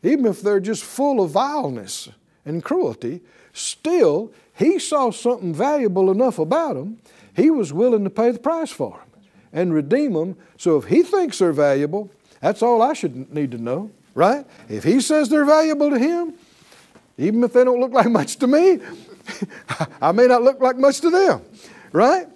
even 0.03 0.25
if 0.25 0.41
they're 0.41 0.59
just 0.59 0.83
full 0.83 1.21
of 1.21 1.31
vileness 1.31 2.09
and 2.45 2.63
cruelty, 2.63 3.21
still, 3.59 4.31
he 4.57 4.79
saw 4.79 5.11
something 5.11 5.53
valuable 5.53 6.11
enough 6.11 6.39
about 6.39 6.75
them, 6.75 6.97
he 7.35 7.49
was 7.49 7.71
willing 7.71 8.03
to 8.03 8.09
pay 8.09 8.31
the 8.31 8.39
price 8.39 8.71
for 8.71 8.91
them 8.91 9.23
and 9.53 9.73
redeem 9.73 10.13
them. 10.13 10.35
So 10.57 10.77
if 10.77 10.85
he 10.85 11.03
thinks 11.03 11.39
they're 11.39 11.53
valuable, 11.53 12.09
that's 12.41 12.61
all 12.61 12.81
I 12.81 12.93
should 12.93 13.33
need 13.33 13.51
to 13.51 13.57
know, 13.57 13.91
right? 14.15 14.45
If 14.67 14.83
he 14.83 15.01
says 15.01 15.29
they're 15.29 15.45
valuable 15.45 15.89
to 15.89 15.99
him, 15.99 16.33
even 17.17 17.43
if 17.43 17.53
they 17.53 17.63
don't 17.63 17.79
look 17.79 17.91
like 17.91 18.09
much 18.11 18.37
to 18.37 18.47
me, 18.47 18.79
I 20.01 20.11
may 20.11 20.27
not 20.27 20.43
look 20.43 20.59
like 20.59 20.77
much 20.77 21.01
to 21.01 21.09
them, 21.09 21.41
right? 21.91 22.27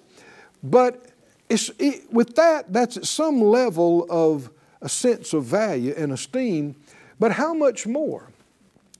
But 0.62 1.06
it, 1.48 2.12
with 2.12 2.34
that, 2.36 2.72
that's 2.72 2.96
at 2.96 3.06
some 3.06 3.40
level 3.40 4.06
of 4.10 4.50
a 4.80 4.88
sense 4.88 5.32
of 5.32 5.44
value 5.44 5.94
and 5.96 6.12
esteem. 6.12 6.76
But 7.18 7.32
how 7.32 7.54
much 7.54 7.86
more 7.86 8.28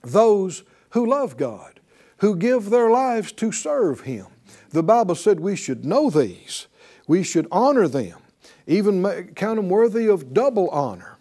those 0.02 0.62
who 0.90 1.06
love 1.06 1.36
God, 1.36 1.73
who 2.18 2.36
give 2.36 2.70
their 2.70 2.90
lives 2.90 3.32
to 3.32 3.52
serve 3.52 4.00
Him? 4.00 4.26
The 4.70 4.82
Bible 4.82 5.14
said 5.14 5.40
we 5.40 5.56
should 5.56 5.84
know 5.84 6.10
these, 6.10 6.66
we 7.06 7.22
should 7.22 7.46
honor 7.50 7.88
them, 7.88 8.18
even 8.66 9.02
count 9.34 9.56
them 9.56 9.68
worthy 9.68 10.06
of 10.06 10.34
double 10.34 10.68
honor. 10.70 11.18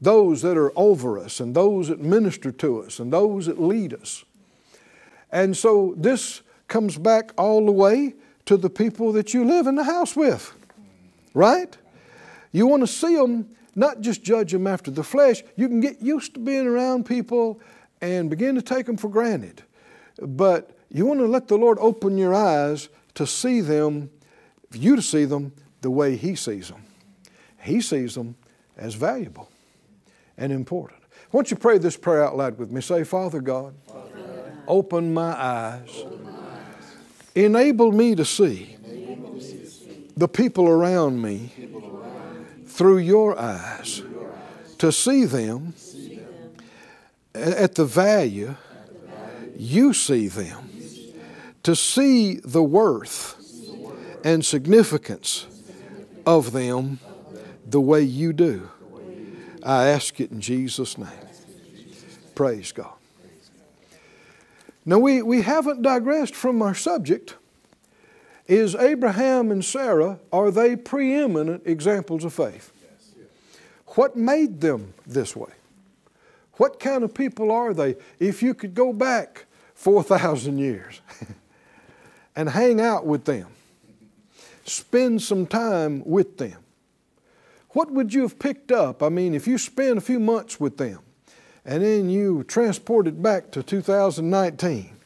Those 0.00 0.42
that 0.42 0.56
are 0.56 0.72
over 0.76 1.18
us, 1.18 1.40
and 1.40 1.54
those 1.54 1.88
that 1.88 2.00
minister 2.00 2.52
to 2.52 2.82
us, 2.82 3.00
and 3.00 3.12
those 3.12 3.46
that 3.46 3.60
lead 3.60 3.92
us. 3.92 4.24
And 5.32 5.56
so 5.56 5.94
this 5.96 6.42
comes 6.68 6.96
back 6.96 7.32
all 7.36 7.66
the 7.66 7.72
way 7.72 8.14
to 8.46 8.56
the 8.56 8.70
people 8.70 9.12
that 9.12 9.34
you 9.34 9.44
live 9.44 9.66
in 9.66 9.74
the 9.74 9.84
house 9.84 10.14
with, 10.14 10.54
right? 11.34 11.76
You 12.52 12.66
want 12.66 12.82
to 12.82 12.86
see 12.86 13.16
them, 13.16 13.48
not 13.74 14.00
just 14.00 14.22
judge 14.22 14.52
them 14.52 14.66
after 14.66 14.90
the 14.90 15.02
flesh. 15.02 15.42
You 15.56 15.68
can 15.68 15.80
get 15.80 16.00
used 16.00 16.34
to 16.34 16.40
being 16.40 16.66
around 16.66 17.04
people 17.04 17.60
and 18.00 18.30
begin 18.30 18.54
to 18.54 18.62
take 18.62 18.86
them 18.86 18.96
for 18.96 19.08
granted. 19.08 19.62
But 20.20 20.76
you 20.90 21.06
want 21.06 21.20
to 21.20 21.26
let 21.26 21.48
the 21.48 21.56
Lord 21.56 21.78
open 21.80 22.18
your 22.18 22.34
eyes 22.34 22.88
to 23.14 23.26
see 23.26 23.60
them, 23.60 24.10
for 24.70 24.78
you 24.78 24.96
to 24.96 25.02
see 25.02 25.24
them 25.24 25.52
the 25.80 25.90
way 25.90 26.16
He 26.16 26.34
sees 26.34 26.68
them. 26.68 26.82
He 27.62 27.80
sees 27.80 28.14
them 28.14 28.36
as 28.76 28.94
valuable 28.94 29.48
and 30.36 30.52
important. 30.52 31.00
Why 31.30 31.38
don't 31.38 31.50
you 31.50 31.56
pray 31.56 31.78
this 31.78 31.96
prayer 31.96 32.24
out 32.24 32.36
loud 32.36 32.58
with 32.58 32.70
me? 32.70 32.80
Say, 32.80 33.04
Father 33.04 33.40
God, 33.40 33.74
Father 33.86 34.08
God 34.14 34.52
open 34.66 35.12
my 35.12 35.32
eyes 35.32 36.04
Enable 37.38 37.92
me 37.92 38.16
to 38.16 38.24
see 38.24 38.76
the 40.16 40.26
people 40.26 40.66
around 40.66 41.22
me 41.22 41.52
through 42.66 42.98
your 42.98 43.38
eyes, 43.38 44.02
to 44.78 44.90
see 44.90 45.24
them 45.24 45.72
at 47.34 47.76
the 47.76 47.84
value 47.84 48.56
you 49.58 49.92
see 49.92 50.28
them, 50.28 50.70
to 51.64 51.74
see 51.74 52.36
the 52.36 52.62
worth 52.62 53.34
and 54.24 54.44
significance 54.44 55.46
of 56.24 56.52
them 56.52 57.00
the 57.66 57.80
way 57.80 58.02
you 58.02 58.32
do. 58.32 58.70
I 59.62 59.88
ask 59.88 60.20
it 60.20 60.30
in 60.30 60.40
Jesus' 60.40 60.96
name. 60.96 61.08
Praise 62.34 62.70
God. 62.72 62.92
Now, 64.86 64.98
we, 64.98 65.20
we 65.20 65.42
haven't 65.42 65.82
digressed 65.82 66.34
from 66.34 66.62
our 66.62 66.74
subject. 66.74 67.34
Is 68.46 68.74
Abraham 68.74 69.50
and 69.50 69.62
Sarah, 69.62 70.20
are 70.32 70.50
they 70.50 70.76
preeminent 70.76 71.64
examples 71.66 72.24
of 72.24 72.32
faith? 72.32 72.72
What 73.88 74.16
made 74.16 74.60
them 74.60 74.94
this 75.06 75.34
way? 75.34 75.50
What 76.54 76.80
kind 76.80 77.04
of 77.04 77.12
people 77.12 77.50
are 77.50 77.74
they? 77.74 77.96
If 78.18 78.42
you 78.42 78.54
could 78.54 78.74
go 78.74 78.92
back 78.92 79.46
4,000 79.78 80.58
years 80.58 81.00
and 82.36 82.48
hang 82.48 82.80
out 82.80 83.06
with 83.06 83.24
them, 83.24 83.46
spend 84.64 85.22
some 85.22 85.46
time 85.46 86.02
with 86.04 86.36
them, 86.36 86.58
what 87.70 87.92
would 87.92 88.12
you 88.12 88.22
have 88.22 88.40
picked 88.40 88.72
up? 88.72 89.04
I 89.04 89.08
mean, 89.08 89.34
if 89.34 89.46
you 89.46 89.56
spend 89.56 89.98
a 89.98 90.00
few 90.00 90.18
months 90.18 90.58
with 90.58 90.78
them, 90.78 90.98
and 91.64 91.84
then 91.84 92.10
you 92.10 92.42
transported 92.44 93.22
back 93.22 93.52
to 93.52 93.62
2019. 93.62 94.96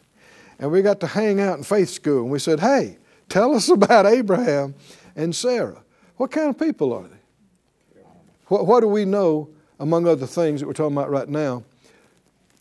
And 0.59 0.71
we 0.71 0.81
got 0.81 1.01
to 1.01 1.07
hang 1.07 1.39
out 1.39 1.59
in 1.59 1.65
faith 1.65 1.91
school, 1.91 2.23
and 2.23 2.31
we 2.31 2.39
said, 2.39 2.61
Hey, 2.61 2.97
tell 3.29 3.55
us 3.55 3.69
about 3.71 4.07
Abraham 4.07 4.75
and 5.15 5.37
Sarah. 5.37 5.83
What 6.17 6.31
kind 6.31 6.49
of 6.49 6.59
people 6.59 6.95
are 6.95 7.09
they? 7.09 8.01
What, 8.47 8.67
what 8.67 8.81
do 8.81 8.89
we 8.89 9.05
know, 9.05 9.51
among 9.79 10.07
other 10.07 10.27
things 10.27 10.61
that 10.61 10.67
we're 10.67 10.73
talking 10.73 10.97
about 10.97 11.11
right 11.11 11.29
now? 11.29 11.65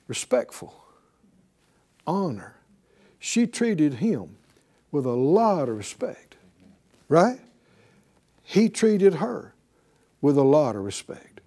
Respectful, 0.07 0.73
honor. 2.05 2.55
She 3.19 3.47
treated 3.47 3.95
him 3.95 4.37
with 4.91 5.05
a 5.05 5.11
lot 5.11 5.69
of 5.69 5.77
respect, 5.77 6.35
right? 7.07 7.39
He 8.43 8.67
treated 8.67 9.15
her 9.15 9.53
with 10.21 10.37
a 10.37 10.43
lot 10.43 10.75
of 10.75 10.83
respect. 10.83 11.39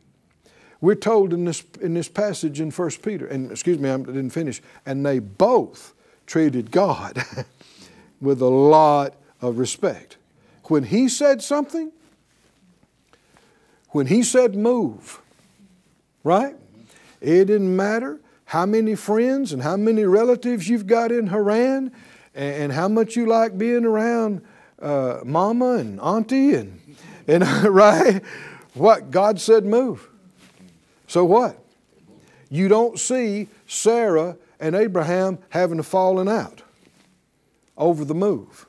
We're 0.80 0.94
told 0.94 1.32
in 1.32 1.44
this, 1.44 1.64
in 1.80 1.94
this 1.94 2.08
passage 2.08 2.60
in 2.60 2.70
1 2.70 2.90
Peter, 3.02 3.26
and 3.26 3.50
excuse 3.50 3.78
me, 3.78 3.88
I 3.90 3.96
didn't 3.96 4.30
finish, 4.30 4.60
and 4.84 5.04
they 5.04 5.18
both 5.18 5.94
treated 6.26 6.70
God 6.70 7.24
with 8.20 8.40
a 8.42 8.48
lot 8.48 9.14
of 9.40 9.58
respect. 9.58 10.16
When 10.64 10.84
He 10.84 11.08
said 11.08 11.42
something, 11.42 11.90
when 13.90 14.06
He 14.06 14.22
said 14.22 14.54
move, 14.54 15.20
right? 16.22 16.56
It 17.20 17.46
didn't 17.46 17.74
matter 17.74 18.20
how 18.46 18.66
many 18.66 18.94
friends 18.94 19.52
and 19.52 19.62
how 19.62 19.76
many 19.76 20.04
relatives 20.04 20.68
you've 20.68 20.86
got 20.86 21.10
in 21.10 21.28
Haran 21.28 21.92
and, 22.34 22.72
how 22.72 22.88
much 22.88 23.16
you 23.16 23.26
like 23.26 23.56
being 23.56 23.84
around 23.84 24.42
uh, 24.80 25.20
mama 25.24 25.76
and 25.76 26.00
auntie 26.00 26.54
and, 26.54 26.80
and 27.26 27.42
right? 27.64 28.22
What? 28.74 29.10
God 29.10 29.40
said 29.40 29.64
move. 29.64 30.08
So 31.06 31.24
what? 31.24 31.58
You 32.50 32.68
don't 32.68 32.98
see 32.98 33.48
Sarah 33.66 34.36
and 34.60 34.74
Abraham 34.74 35.38
having 35.50 35.78
a 35.78 35.82
falling 35.82 36.28
out 36.28 36.62
over 37.76 38.04
the 38.04 38.14
move, 38.14 38.66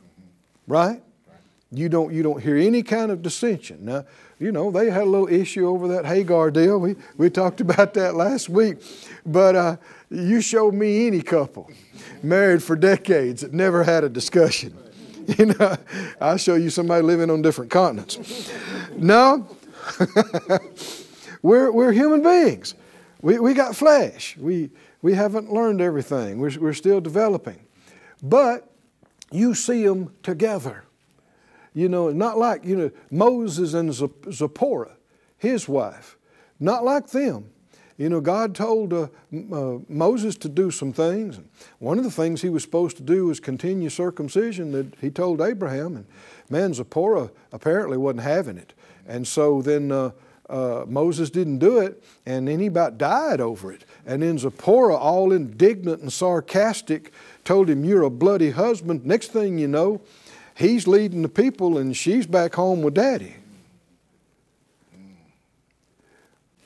right? 0.67 1.01
You 1.71 1.89
don't, 1.89 2.13
you 2.13 2.23
don't 2.23 2.41
hear 2.41 2.55
any 2.55 2.83
kind 2.83 3.11
of 3.11 3.21
dissension. 3.21 3.85
Now, 3.85 4.05
you 4.39 4.51
know, 4.51 4.71
they 4.71 4.89
had 4.89 5.03
a 5.03 5.09
little 5.09 5.27
issue 5.27 5.67
over 5.67 5.87
that 5.89 6.05
Hagar 6.05 6.51
deal. 6.51 6.79
We, 6.79 6.95
we 7.17 7.29
talked 7.29 7.61
about 7.61 7.93
that 7.95 8.15
last 8.15 8.49
week. 8.49 8.77
But 9.25 9.55
uh, 9.55 9.77
you 10.09 10.41
show 10.41 10.71
me 10.71 11.07
any 11.07 11.21
couple 11.21 11.69
married 12.21 12.63
for 12.63 12.75
decades 12.75 13.41
that 13.41 13.53
never 13.53 13.83
had 13.83 14.03
a 14.03 14.09
discussion. 14.09 14.77
You 15.39 15.47
know, 15.47 15.75
I'll 16.21 16.37
show 16.37 16.53
you 16.53 16.69
somebody 16.69 17.01
living 17.01 17.31
on 17.31 17.41
different 17.41 17.71
continents. 17.71 18.51
No. 18.95 19.47
We're, 21.41 21.71
we're 21.71 21.91
human 21.91 22.23
beings. 22.23 22.73
We, 23.21 23.37
we 23.37 23.53
got 23.53 23.75
flesh. 23.75 24.35
We, 24.35 24.71
we 25.03 25.13
haven't 25.13 25.53
learned 25.53 25.79
everything. 25.79 26.39
We're, 26.39 26.59
we're 26.59 26.73
still 26.73 26.99
developing. 26.99 27.59
But 28.23 28.67
you 29.31 29.53
see 29.53 29.85
them 29.85 30.11
together. 30.23 30.85
You 31.75 31.89
know, 31.89 32.09
not 32.09 32.37
like, 32.37 32.63
you 32.65 32.75
know, 32.75 32.91
Moses 33.11 33.73
and 33.73 33.93
Zipporah, 33.93 34.93
his 35.37 35.67
wife, 35.67 36.17
not 36.59 36.85
like 36.85 37.09
them. 37.09 37.49
You 37.97 38.09
know, 38.09 38.21
God 38.21 38.55
told 38.55 38.93
uh, 38.93 39.07
uh, 39.51 39.79
Moses 39.87 40.35
to 40.37 40.49
do 40.49 40.71
some 40.71 40.93
things. 40.93 41.37
And 41.37 41.49
one 41.79 41.97
of 41.97 42.03
the 42.05 42.11
things 42.11 42.41
he 42.41 42.49
was 42.49 42.63
supposed 42.63 42.97
to 42.97 43.03
do 43.03 43.27
was 43.27 43.39
continue 43.39 43.89
circumcision 43.89 44.71
that 44.71 44.95
he 44.99 45.09
told 45.09 45.41
Abraham. 45.41 45.97
And 45.97 46.05
man, 46.49 46.73
Zipporah 46.73 47.29
apparently 47.51 47.97
wasn't 47.97 48.23
having 48.23 48.57
it. 48.57 48.73
And 49.05 49.27
so 49.27 49.61
then 49.61 49.91
uh, 49.91 50.11
uh, 50.49 50.85
Moses 50.87 51.29
didn't 51.29 51.59
do 51.59 51.79
it, 51.79 52.03
and 52.25 52.47
then 52.47 52.59
he 52.59 52.67
about 52.67 52.97
died 52.97 53.41
over 53.41 53.71
it. 53.71 53.85
And 54.05 54.21
then 54.21 54.37
Zipporah, 54.37 54.95
all 54.95 55.31
indignant 55.31 56.01
and 56.01 56.11
sarcastic, 56.11 57.11
told 57.43 57.69
him, 57.69 57.83
You're 57.83 58.03
a 58.03 58.09
bloody 58.09 58.51
husband. 58.51 59.05
Next 59.05 59.31
thing 59.31 59.57
you 59.57 59.67
know, 59.67 60.01
he's 60.55 60.87
leading 60.87 61.21
the 61.21 61.29
people, 61.29 61.77
and 61.77 61.95
she's 61.95 62.25
back 62.25 62.55
home 62.55 62.81
with 62.81 62.95
daddy. 62.95 63.35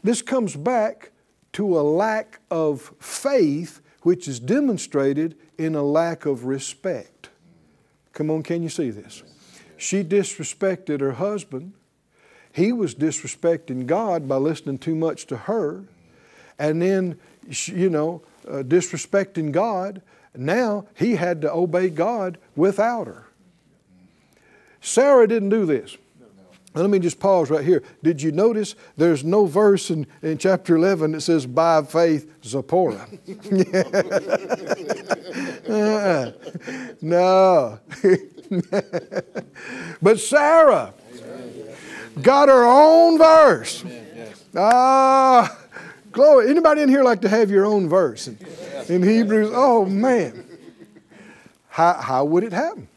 This 0.01 0.21
comes 0.21 0.55
back 0.55 1.11
to 1.53 1.77
a 1.77 1.81
lack 1.81 2.39
of 2.49 2.93
faith, 2.99 3.81
which 4.03 4.27
is 4.27 4.39
demonstrated 4.39 5.37
in 5.57 5.75
a 5.75 5.83
lack 5.83 6.25
of 6.25 6.45
respect. 6.45 7.29
Come 8.13 8.31
on, 8.31 8.43
can 8.43 8.63
you 8.63 8.69
see 8.69 8.91
this? 8.91 9.23
She 9.75 10.03
disrespected 10.03 11.01
her 11.01 11.13
husband 11.13 11.73
he 12.59 12.73
was 12.73 12.93
disrespecting 12.93 13.85
God 13.85 14.27
by 14.27 14.35
listening 14.35 14.79
too 14.79 14.95
much 14.95 15.27
to 15.27 15.37
her, 15.37 15.85
and 16.57 16.81
then, 16.81 17.17
you 17.67 17.89
know, 17.89 18.21
uh, 18.47 18.63
disrespecting 18.63 19.53
God. 19.53 20.01
Now 20.35 20.85
he 20.93 21.15
had 21.15 21.41
to 21.43 21.53
obey 21.53 21.89
God 21.89 22.37
without 22.57 23.07
her. 23.07 23.27
Sarah 24.81 25.27
didn't 25.27 25.49
do 25.49 25.65
this. 25.65 25.97
Let 26.75 26.89
me 26.89 26.99
just 26.99 27.19
pause 27.19 27.49
right 27.49 27.65
here. 27.65 27.81
Did 28.03 28.21
you 28.21 28.31
notice 28.31 28.75
there's 28.95 29.23
no 29.23 29.45
verse 29.45 29.89
in, 29.89 30.05
in 30.21 30.37
chapter 30.37 30.75
11 30.75 31.13
that 31.13 31.21
says, 31.21 31.47
by 31.47 31.81
faith, 31.83 32.31
Zipporah? 32.43 33.07
uh, 35.67 36.31
no. 37.01 37.79
but 40.01 40.19
Sarah 40.19 40.93
got 42.21 42.49
her 42.49 42.65
own 42.65 43.17
verse. 43.17 43.83
Ah, 44.55 45.57
glory. 46.11 46.49
Anybody 46.49 46.81
in 46.81 46.89
here 46.89 47.03
like 47.03 47.21
to 47.21 47.29
have 47.29 47.49
your 47.49 47.65
own 47.65 47.89
verse 47.89 48.27
in, 48.27 48.37
in 48.87 49.01
Hebrews? 49.01 49.49
Oh, 49.53 49.85
man. 49.85 50.45
How, 51.69 51.93
how 51.93 52.25
would 52.25 52.43
it 52.43 52.53
happen? 52.53 52.87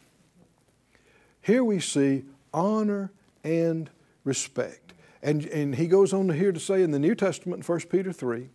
Here 1.42 1.64
we 1.64 1.81
see 1.81 2.24
honor 2.55 3.11
and 3.42 3.90
respect. 4.24 4.94
And, 5.22 5.44
and 5.46 5.74
he 5.74 5.88
goes 5.88 6.12
on 6.12 6.28
here 6.31 6.52
to 6.52 6.61
say 6.61 6.83
in 6.83 6.92
the 6.92 6.98
New 6.98 7.14
Testament, 7.14 7.68
1 7.68 7.81
Peter 7.83 8.12
3, 8.12 8.48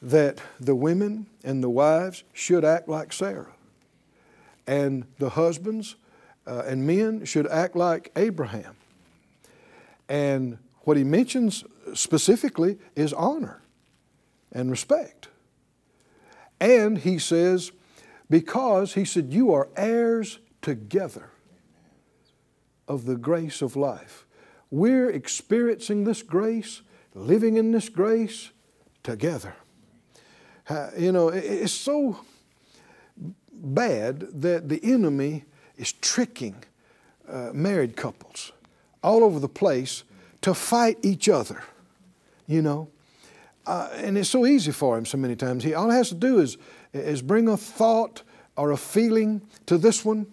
that 0.00 0.40
the 0.58 0.74
women 0.74 1.26
and 1.44 1.62
the 1.62 1.70
wives 1.70 2.24
should 2.32 2.64
act 2.64 2.88
like 2.88 3.12
Sarah. 3.12 3.52
And 4.66 5.04
the 5.18 5.30
husbands 5.30 5.96
uh, 6.46 6.62
and 6.66 6.86
men 6.86 7.24
should 7.24 7.48
act 7.48 7.76
like 7.76 8.12
Abraham. 8.16 8.76
And 10.08 10.58
what 10.80 10.96
he 10.96 11.04
mentions 11.04 11.64
specifically 11.94 12.78
is 12.94 13.12
honor 13.12 13.60
and 14.52 14.70
respect. 14.70 15.28
And 16.60 16.98
he 16.98 17.18
says, 17.18 17.72
because 18.30 18.94
he 18.94 19.04
said, 19.04 19.32
You 19.32 19.52
are 19.52 19.68
heirs 19.76 20.38
together 20.60 21.31
of 22.88 23.04
the 23.06 23.16
grace 23.16 23.62
of 23.62 23.76
life. 23.76 24.26
We're 24.70 25.10
experiencing 25.10 26.04
this 26.04 26.22
grace, 26.22 26.82
living 27.14 27.56
in 27.56 27.72
this 27.72 27.88
grace 27.88 28.50
together. 29.02 29.54
You 30.96 31.12
know, 31.12 31.28
it's 31.28 31.72
so 31.72 32.18
bad 33.52 34.20
that 34.40 34.68
the 34.68 34.80
enemy 34.82 35.44
is 35.76 35.92
tricking 35.92 36.56
uh, 37.28 37.50
married 37.52 37.96
couples 37.96 38.52
all 39.02 39.22
over 39.22 39.38
the 39.38 39.48
place 39.48 40.04
to 40.40 40.54
fight 40.54 40.98
each 41.02 41.28
other, 41.28 41.62
you 42.46 42.62
know. 42.62 42.88
Uh, 43.66 43.90
and 43.96 44.18
it's 44.18 44.30
so 44.30 44.46
easy 44.46 44.72
for 44.72 44.98
him 44.98 45.04
so 45.04 45.18
many 45.18 45.36
times. 45.36 45.62
He, 45.62 45.74
all 45.74 45.90
he 45.90 45.96
has 45.96 46.08
to 46.08 46.14
do 46.14 46.40
is, 46.40 46.56
is 46.92 47.22
bring 47.22 47.48
a 47.48 47.56
thought 47.56 48.22
or 48.56 48.72
a 48.72 48.76
feeling 48.76 49.42
to 49.66 49.78
this 49.78 50.04
one 50.04 50.26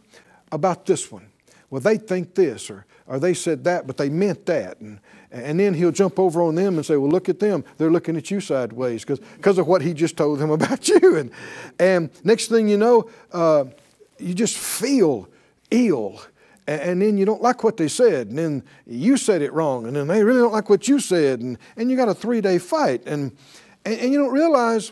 about 0.52 0.86
this 0.86 1.12
one 1.12 1.29
well, 1.70 1.82
they 1.82 1.98
think 1.98 2.36
this 2.36 2.70
or, 2.70 2.86
or 3.08 3.20
they 3.20 3.34
said 3.34 3.64
that, 3.66 3.88
but 3.88 3.98
they 3.98 4.10
meant 4.10 4.46
that. 4.48 4.80
And, 4.80 5.00
and 5.32 5.60
then 5.60 5.74
he'll 5.74 5.92
jump 5.92 6.20
over 6.20 6.42
on 6.42 6.56
them 6.56 6.78
and 6.78 6.86
say, 6.86 6.96
well, 6.98 7.10
look 7.10 7.30
at 7.30 7.40
them. 7.40 7.64
They're 7.78 7.92
looking 7.92 8.18
at 8.18 8.32
you 8.32 8.40
sideways 8.40 9.06
because 9.06 9.58
of 9.58 9.68
what 9.68 9.82
he 9.82 9.94
just 9.94 10.18
told 10.18 10.40
them 10.40 10.50
about 10.52 10.88
you. 10.88 11.18
And, 11.18 11.32
and 11.80 12.10
next 12.24 12.48
thing 12.48 12.68
you 12.68 12.78
know, 12.78 13.10
uh, 13.32 13.66
you 14.18 14.34
just 14.34 14.58
feel 14.58 15.30
ill. 15.72 16.22
And, 16.68 17.02
then 17.02 17.18
you 17.18 17.26
don't 17.26 17.42
like 17.42 17.64
what 17.64 17.78
they 17.78 17.88
said. 17.88 18.28
And 18.28 18.38
then 18.38 18.64
you 18.86 19.18
said 19.18 19.42
it 19.42 19.52
wrong. 19.54 19.88
And 19.88 19.96
then 19.96 20.08
they 20.08 20.24
really 20.24 20.40
don't 20.40 20.54
like 20.54 20.70
what 20.70 20.88
you 20.88 21.00
said. 21.00 21.40
And, 21.40 21.58
and 21.76 21.90
you 21.90 21.98
got 21.98 22.10
a 22.10 22.14
three 22.14 22.42
day 22.42 22.60
fight. 22.60 23.08
And, 23.08 23.36
and, 23.86 24.00
and 24.00 24.12
you 24.12 24.20
don't 24.20 24.32
realize 24.32 24.92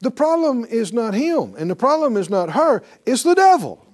the 0.00 0.10
problem 0.10 0.64
is 0.64 0.92
not 0.92 1.14
him 1.14 1.54
and 1.56 1.70
the 1.70 1.76
problem 1.76 2.16
is 2.16 2.28
not 2.28 2.50
her, 2.50 2.82
it's 3.06 3.22
the 3.22 3.34
devil. 3.34 3.86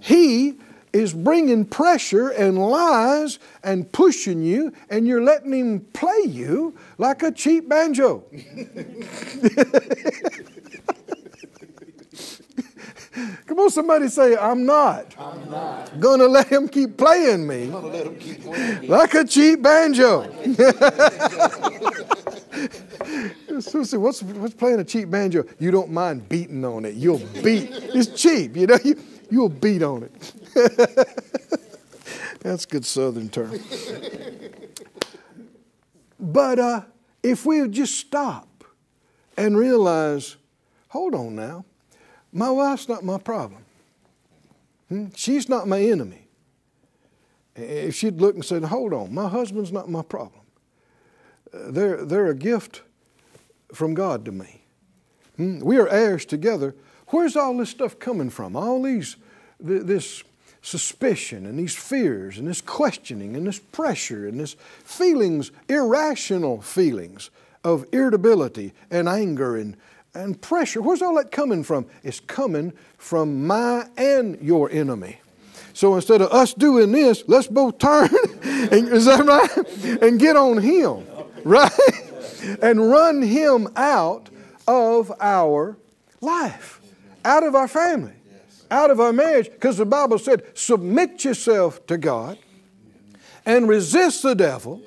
He 0.00 0.56
is 0.96 1.12
bringing 1.12 1.64
pressure 1.64 2.30
and 2.30 2.58
lies 2.58 3.38
and 3.62 3.92
pushing 3.92 4.42
you, 4.42 4.72
and 4.88 5.06
you're 5.06 5.22
letting 5.22 5.52
him 5.52 5.80
play 5.92 6.22
you 6.24 6.74
like 6.98 7.22
a 7.22 7.30
cheap 7.30 7.68
banjo. 7.68 8.24
Come 13.46 13.60
on, 13.60 13.70
somebody 13.70 14.08
say, 14.08 14.36
I'm 14.36 14.66
not. 14.66 15.14
I'm 15.18 15.50
not. 15.50 15.98
Gonna 16.00 16.26
let 16.26 16.48
him 16.48 16.68
keep 16.68 16.98
playing 16.98 17.46
me 17.46 17.72
keep 18.18 18.42
playing 18.42 18.88
like 18.88 19.14
a 19.14 19.24
cheap 19.24 19.62
banjo. 19.62 20.24
so, 23.60 23.98
what's, 23.98 24.22
what's 24.22 24.54
playing 24.54 24.80
a 24.80 24.84
cheap 24.84 25.10
banjo? 25.10 25.44
You 25.58 25.70
don't 25.70 25.90
mind 25.90 26.28
beating 26.28 26.64
on 26.64 26.84
it. 26.84 26.94
You'll 26.94 27.22
beat. 27.42 27.68
It's 27.70 28.08
cheap, 28.08 28.56
you 28.56 28.66
know. 28.66 28.78
You, 28.84 28.96
you'll 29.30 29.48
beat 29.48 29.82
on 29.82 30.02
it. 30.04 30.32
That's 32.40 32.64
a 32.64 32.68
good 32.68 32.84
southern 32.84 33.28
term. 33.28 33.58
but 36.20 36.58
uh, 36.58 36.82
if 37.22 37.44
we 37.44 37.60
would 37.60 37.72
just 37.72 37.98
stop 37.98 38.64
and 39.36 39.56
realize, 39.56 40.36
hold 40.88 41.14
on 41.14 41.34
now, 41.34 41.64
my 42.32 42.50
wife's 42.50 42.88
not 42.88 43.04
my 43.04 43.18
problem. 43.18 43.64
Hmm? 44.88 45.06
She's 45.14 45.48
not 45.48 45.66
my 45.66 45.80
enemy. 45.80 46.28
If 47.56 47.94
she'd 47.94 48.20
look 48.20 48.34
and 48.34 48.44
said, 48.44 48.64
hold 48.64 48.92
on, 48.92 49.12
my 49.12 49.28
husband's 49.28 49.72
not 49.72 49.88
my 49.88 50.02
problem. 50.02 50.42
Uh, 51.52 51.70
they're, 51.70 52.04
they're 52.04 52.28
a 52.28 52.34
gift 52.34 52.82
from 53.72 53.94
God 53.94 54.24
to 54.26 54.32
me. 54.32 54.62
Hmm? 55.36 55.60
We 55.60 55.78
are 55.78 55.88
heirs 55.88 56.24
together. 56.24 56.74
Where's 57.08 57.36
all 57.36 57.56
this 57.56 57.70
stuff 57.70 57.98
coming 57.98 58.30
from? 58.30 58.56
All 58.56 58.82
these, 58.82 59.16
th- 59.64 59.82
this 59.82 60.22
suspicion 60.62 61.46
and 61.46 61.58
these 61.58 61.76
fears 61.76 62.38
and 62.38 62.48
this 62.48 62.60
questioning 62.60 63.36
and 63.36 63.46
this 63.46 63.58
pressure 63.58 64.26
and 64.26 64.40
this 64.40 64.54
feelings, 64.84 65.52
irrational 65.68 66.60
feelings 66.60 67.30
of 67.62 67.84
irritability 67.92 68.72
and 68.90 69.08
anger 69.08 69.56
and, 69.56 69.76
and 70.14 70.40
pressure. 70.40 70.82
Where's 70.82 71.02
all 71.02 71.14
that 71.16 71.30
coming 71.30 71.62
from? 71.62 71.86
It's 72.02 72.20
coming 72.20 72.72
from 72.98 73.46
my 73.46 73.86
and 73.96 74.40
your 74.40 74.70
enemy. 74.70 75.20
So 75.72 75.94
instead 75.94 76.22
of 76.22 76.32
us 76.32 76.54
doing 76.54 76.90
this, 76.90 77.22
let's 77.26 77.48
both 77.48 77.78
turn, 77.78 78.08
and, 78.42 78.88
is 78.88 79.04
that 79.04 79.24
right? 79.24 80.02
And 80.02 80.18
get 80.18 80.34
on 80.34 80.58
him, 80.58 81.04
right? 81.44 81.70
And 82.62 82.90
run 82.90 83.22
him 83.22 83.66
out 83.74 84.28
of 84.68 85.12
our 85.20 85.76
life, 86.20 86.80
out 87.26 87.42
of 87.42 87.54
our 87.54 87.68
family 87.68 88.16
out 88.70 88.90
of 88.90 89.00
our 89.00 89.12
marriage 89.12 89.50
because 89.50 89.76
the 89.76 89.86
Bible 89.86 90.18
said, 90.18 90.42
submit 90.54 91.24
yourself 91.24 91.86
to 91.86 91.98
God 91.98 92.38
and 93.44 93.68
resist 93.68 94.22
the 94.22 94.34
devil, 94.34 94.82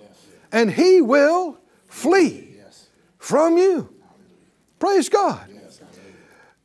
and 0.51 0.71
he 0.71 1.01
will 1.01 1.57
flee 1.87 2.57
from 3.17 3.57
you. 3.57 3.89
Praise 4.79 5.09
God. 5.09 5.47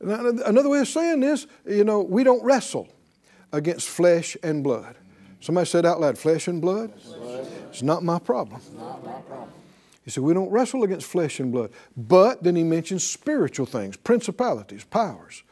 Now, 0.01 0.27
another 0.27 0.69
way 0.69 0.79
of 0.79 0.87
saying 0.87 1.21
this, 1.21 1.47
you 1.65 1.83
know, 1.83 2.01
we 2.01 2.23
don't 2.23 2.43
wrestle 2.43 2.89
against 3.51 3.87
flesh 3.87 4.35
and 4.43 4.63
blood. 4.63 4.95
Somebody 5.39 5.67
said 5.67 5.85
out 5.85 6.01
loud, 6.01 6.17
flesh 6.17 6.47
and 6.47 6.61
blood? 6.61 6.91
It's 7.69 7.81
not 7.81 8.03
my 8.03 8.19
problem. 8.19 8.61
He 10.03 10.11
said, 10.11 10.23
we 10.23 10.33
don't 10.33 10.49
wrestle 10.51 10.83
against 10.83 11.07
flesh 11.07 11.39
and 11.39 11.51
blood. 11.51 11.71
But 11.95 12.43
then 12.43 12.55
he 12.55 12.63
mentions 12.63 13.07
spiritual 13.07 13.65
things, 13.65 13.95
principalities, 13.95 14.83
powers 14.83 15.43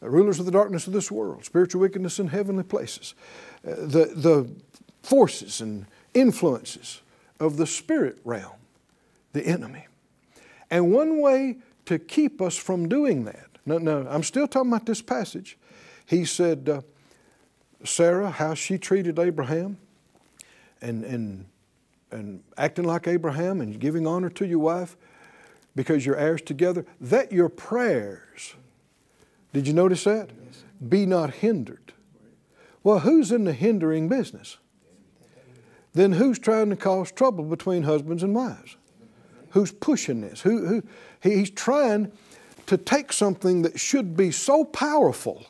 rulers 0.00 0.38
of 0.38 0.46
the 0.46 0.52
darkness 0.52 0.86
of 0.86 0.92
this 0.92 1.10
world, 1.10 1.44
spiritual 1.44 1.80
wickedness 1.80 2.18
in 2.18 2.28
heavenly 2.28 2.62
places, 2.62 3.14
uh, 3.66 3.74
the, 3.74 4.12
the 4.14 4.50
forces 5.02 5.60
and 5.60 5.86
influences 6.14 7.00
of 7.40 7.56
the 7.56 7.66
spirit 7.66 8.18
realm, 8.24 8.56
the 9.32 9.44
enemy. 9.46 9.86
And 10.70 10.92
one 10.92 11.20
way 11.20 11.56
to 11.86 11.98
keep 11.98 12.40
us 12.40 12.56
from 12.56 12.88
doing 12.88 13.24
that, 13.24 13.46
no, 13.66 13.78
no, 13.78 14.06
I'm 14.08 14.22
still 14.22 14.46
talking 14.46 14.70
about 14.70 14.86
this 14.86 15.02
passage. 15.02 15.58
He 16.06 16.24
said, 16.24 16.68
uh, 16.68 16.80
Sarah, 17.84 18.30
how 18.30 18.54
she 18.54 18.78
treated 18.78 19.18
Abraham 19.18 19.78
and, 20.80 21.04
and, 21.04 21.44
and 22.10 22.42
acting 22.56 22.84
like 22.84 23.06
Abraham 23.06 23.60
and 23.60 23.78
giving 23.78 24.06
honor 24.06 24.30
to 24.30 24.46
your 24.46 24.58
wife 24.58 24.96
because 25.76 26.04
you're 26.04 26.16
heirs 26.16 26.42
together, 26.42 26.84
that 27.00 27.30
your 27.30 27.48
prayers 27.48 28.54
did 29.52 29.66
you 29.66 29.72
notice 29.72 30.04
that? 30.04 30.30
Be 30.88 31.06
not 31.06 31.34
hindered. 31.34 31.92
Well, 32.82 33.00
who's 33.00 33.32
in 33.32 33.44
the 33.44 33.52
hindering 33.52 34.08
business? 34.08 34.58
Then 35.94 36.12
who's 36.12 36.38
trying 36.38 36.70
to 36.70 36.76
cause 36.76 37.10
trouble 37.10 37.44
between 37.44 37.82
husbands 37.82 38.22
and 38.22 38.34
wives? 38.34 38.76
Who's 39.50 39.72
pushing 39.72 40.20
this? 40.20 40.42
Who, 40.42 40.66
who, 40.66 40.82
he's 41.22 41.50
trying 41.50 42.12
to 42.66 42.76
take 42.76 43.12
something 43.12 43.62
that 43.62 43.80
should 43.80 44.16
be 44.16 44.30
so 44.30 44.62
powerful 44.62 45.46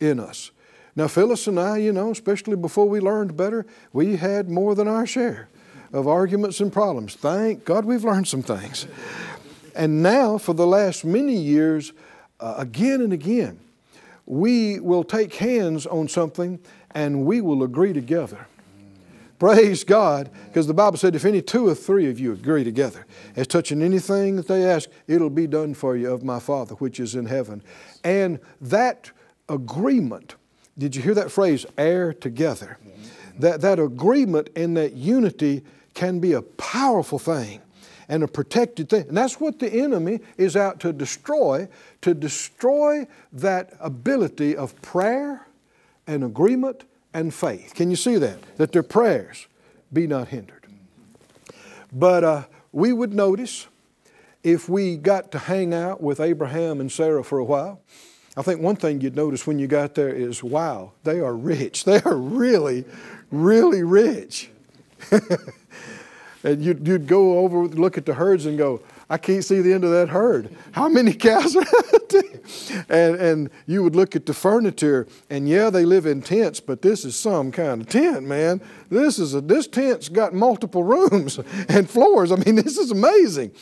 in 0.00 0.20
us. 0.20 0.52
Now, 0.94 1.08
Phyllis 1.08 1.46
and 1.46 1.58
I, 1.58 1.78
you 1.78 1.92
know, 1.92 2.10
especially 2.10 2.56
before 2.56 2.88
we 2.88 3.00
learned 3.00 3.36
better, 3.36 3.66
we 3.92 4.16
had 4.16 4.48
more 4.48 4.74
than 4.74 4.88
our 4.88 5.06
share 5.06 5.48
of 5.92 6.06
arguments 6.06 6.60
and 6.60 6.72
problems. 6.72 7.14
Thank 7.14 7.64
God 7.64 7.84
we've 7.84 8.04
learned 8.04 8.28
some 8.28 8.42
things. 8.42 8.86
And 9.74 10.02
now, 10.02 10.38
for 10.38 10.54
the 10.54 10.66
last 10.66 11.04
many 11.04 11.34
years, 11.34 11.92
uh, 12.40 12.54
again 12.58 13.00
and 13.00 13.12
again, 13.12 13.58
we 14.26 14.78
will 14.80 15.04
take 15.04 15.34
hands 15.34 15.86
on 15.86 16.08
something 16.08 16.58
and 16.92 17.24
we 17.24 17.40
will 17.40 17.62
agree 17.62 17.92
together 17.92 18.46
Praise 19.38 19.84
God, 19.84 20.30
because 20.46 20.66
the 20.66 20.74
Bible 20.74 20.98
said 20.98 21.14
if 21.14 21.24
any 21.24 21.40
two 21.40 21.68
or 21.68 21.74
three 21.74 22.10
of 22.10 22.18
you 22.18 22.32
agree 22.32 22.64
together 22.64 23.06
as 23.36 23.46
touching 23.46 23.82
anything 23.82 24.34
that 24.34 24.48
they 24.48 24.64
ask, 24.64 24.90
it'll 25.06 25.30
be 25.30 25.46
done 25.46 25.74
for 25.74 25.96
you 25.96 26.12
of 26.12 26.24
my 26.24 26.40
Father 26.40 26.74
which 26.76 26.98
is 26.98 27.14
in 27.14 27.26
heaven. 27.26 27.62
And 28.02 28.40
that 28.60 29.12
agreement, 29.48 30.34
did 30.76 30.96
you 30.96 31.02
hear 31.02 31.14
that 31.14 31.30
phrase, 31.30 31.64
heir 31.76 32.12
together? 32.12 32.78
That, 33.38 33.60
that 33.60 33.78
agreement 33.78 34.50
and 34.56 34.76
that 34.76 34.94
unity 34.94 35.62
can 35.94 36.18
be 36.18 36.32
a 36.32 36.42
powerful 36.42 37.20
thing 37.20 37.60
and 38.08 38.22
a 38.22 38.28
protected 38.28 38.88
thing. 38.88 39.08
And 39.08 39.16
that's 39.16 39.38
what 39.38 39.58
the 39.58 39.72
enemy 39.72 40.20
is 40.36 40.56
out 40.56 40.80
to 40.80 40.92
destroy, 40.92 41.68
to 42.00 42.14
destroy 42.14 43.06
that 43.32 43.74
ability 43.80 44.56
of 44.56 44.80
prayer 44.82 45.46
and 46.06 46.24
agreement 46.24 46.84
and 47.12 47.32
faith. 47.32 47.74
Can 47.74 47.90
you 47.90 47.96
see 47.96 48.16
that? 48.16 48.38
That 48.56 48.72
their 48.72 48.82
prayers 48.82 49.46
be 49.92 50.06
not 50.06 50.28
hindered. 50.28 50.66
But 51.92 52.24
uh, 52.24 52.44
we 52.72 52.92
would 52.92 53.14
notice 53.14 53.66
if 54.42 54.68
we 54.68 54.96
got 54.96 55.32
to 55.32 55.38
hang 55.38 55.74
out 55.74 56.02
with 56.02 56.20
Abraham 56.20 56.80
and 56.80 56.90
Sarah 56.90 57.24
for 57.24 57.38
a 57.38 57.44
while. 57.44 57.80
I 58.36 58.42
think 58.42 58.60
one 58.60 58.76
thing 58.76 59.00
you'd 59.00 59.16
notice 59.16 59.46
when 59.46 59.58
you 59.58 59.66
got 59.66 59.94
there 59.94 60.10
is 60.10 60.42
wow, 60.42 60.92
they 61.04 61.20
are 61.20 61.34
rich. 61.34 61.84
They 61.88 62.00
are 62.02 62.16
really, 62.16 62.84
really 63.30 63.82
rich. 63.82 64.50
and 66.44 66.62
you'd, 66.62 66.86
you'd 66.86 67.06
go 67.06 67.38
over, 67.38 67.66
look 67.66 67.98
at 67.98 68.06
the 68.06 68.14
herds 68.14 68.46
and 68.46 68.56
go, 68.56 68.80
I 69.10 69.18
can't 69.18 69.44
see 69.44 69.60
the 69.60 69.72
end 69.72 69.84
of 69.84 69.90
that 69.90 70.08
herd. 70.08 70.54
How 70.72 70.88
many 70.88 71.12
cows 71.12 71.56
are 71.56 71.64
and, 72.88 73.16
and 73.16 73.50
you 73.66 73.82
would 73.82 73.96
look 73.96 74.16
at 74.16 74.26
the 74.26 74.34
furniture, 74.34 75.06
and 75.30 75.48
yeah, 75.48 75.70
they 75.70 75.84
live 75.84 76.06
in 76.06 76.22
tents, 76.22 76.60
but 76.60 76.82
this 76.82 77.04
is 77.04 77.16
some 77.16 77.50
kind 77.52 77.82
of 77.82 77.88
tent, 77.88 78.24
man. 78.24 78.60
This 78.90 79.18
is 79.18 79.34
a, 79.34 79.40
this 79.40 79.66
tent's 79.66 80.08
got 80.08 80.34
multiple 80.34 80.84
rooms 80.84 81.38
and 81.68 81.88
floors. 81.88 82.32
I 82.32 82.36
mean, 82.36 82.54
this 82.56 82.78
is 82.78 82.90
amazing. 82.90 83.52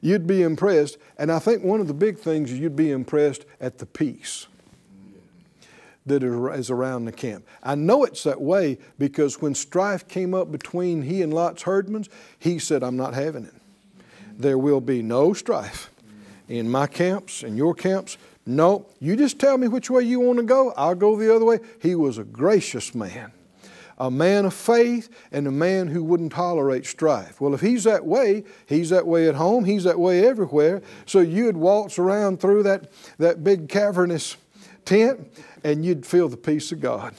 You'd 0.00 0.26
be 0.26 0.42
impressed, 0.42 0.96
and 1.18 1.30
I 1.30 1.38
think 1.38 1.62
one 1.62 1.80
of 1.80 1.88
the 1.88 1.94
big 1.94 2.18
things 2.18 2.50
is 2.50 2.58
you'd 2.58 2.76
be 2.76 2.90
impressed 2.90 3.44
at 3.60 3.78
the 3.78 3.86
peace 3.86 4.46
that 6.10 6.22
is 6.22 6.70
around 6.70 7.06
the 7.06 7.12
camp. 7.12 7.46
I 7.62 7.74
know 7.74 8.04
it's 8.04 8.24
that 8.24 8.40
way 8.40 8.78
because 8.98 9.40
when 9.40 9.54
strife 9.54 10.06
came 10.06 10.34
up 10.34 10.52
between 10.52 11.02
he 11.02 11.22
and 11.22 11.32
Lot's 11.32 11.62
herdmen, 11.62 12.04
he 12.38 12.58
said, 12.58 12.82
I'm 12.82 12.96
not 12.96 13.14
having 13.14 13.44
it. 13.44 13.54
There 14.36 14.58
will 14.58 14.80
be 14.80 15.02
no 15.02 15.32
strife 15.32 15.90
in 16.48 16.68
my 16.68 16.86
camps, 16.86 17.42
in 17.42 17.56
your 17.56 17.74
camps. 17.74 18.18
No, 18.44 18.86
you 18.98 19.16
just 19.16 19.38
tell 19.38 19.56
me 19.58 19.68
which 19.68 19.90
way 19.90 20.02
you 20.02 20.18
want 20.20 20.38
to 20.38 20.44
go, 20.44 20.72
I'll 20.76 20.94
go 20.94 21.16
the 21.16 21.34
other 21.34 21.44
way. 21.44 21.60
He 21.80 21.94
was 21.94 22.18
a 22.18 22.24
gracious 22.24 22.94
man, 22.94 23.32
a 23.98 24.10
man 24.10 24.46
of 24.46 24.54
faith, 24.54 25.08
and 25.30 25.46
a 25.46 25.52
man 25.52 25.88
who 25.88 26.02
wouldn't 26.02 26.32
tolerate 26.32 26.86
strife. 26.86 27.40
Well, 27.40 27.54
if 27.54 27.60
he's 27.60 27.84
that 27.84 28.04
way, 28.04 28.44
he's 28.66 28.90
that 28.90 29.06
way 29.06 29.28
at 29.28 29.36
home, 29.36 29.64
he's 29.64 29.84
that 29.84 30.00
way 30.00 30.26
everywhere. 30.26 30.82
So 31.06 31.20
you'd 31.20 31.56
waltz 31.56 31.98
around 31.98 32.40
through 32.40 32.64
that, 32.64 32.90
that 33.18 33.44
big 33.44 33.68
cavernous 33.68 34.36
tent 34.84 35.30
and 35.64 35.84
you'd 35.84 36.06
feel 36.06 36.28
the 36.28 36.36
peace 36.36 36.72
of 36.72 36.80
God. 36.80 37.14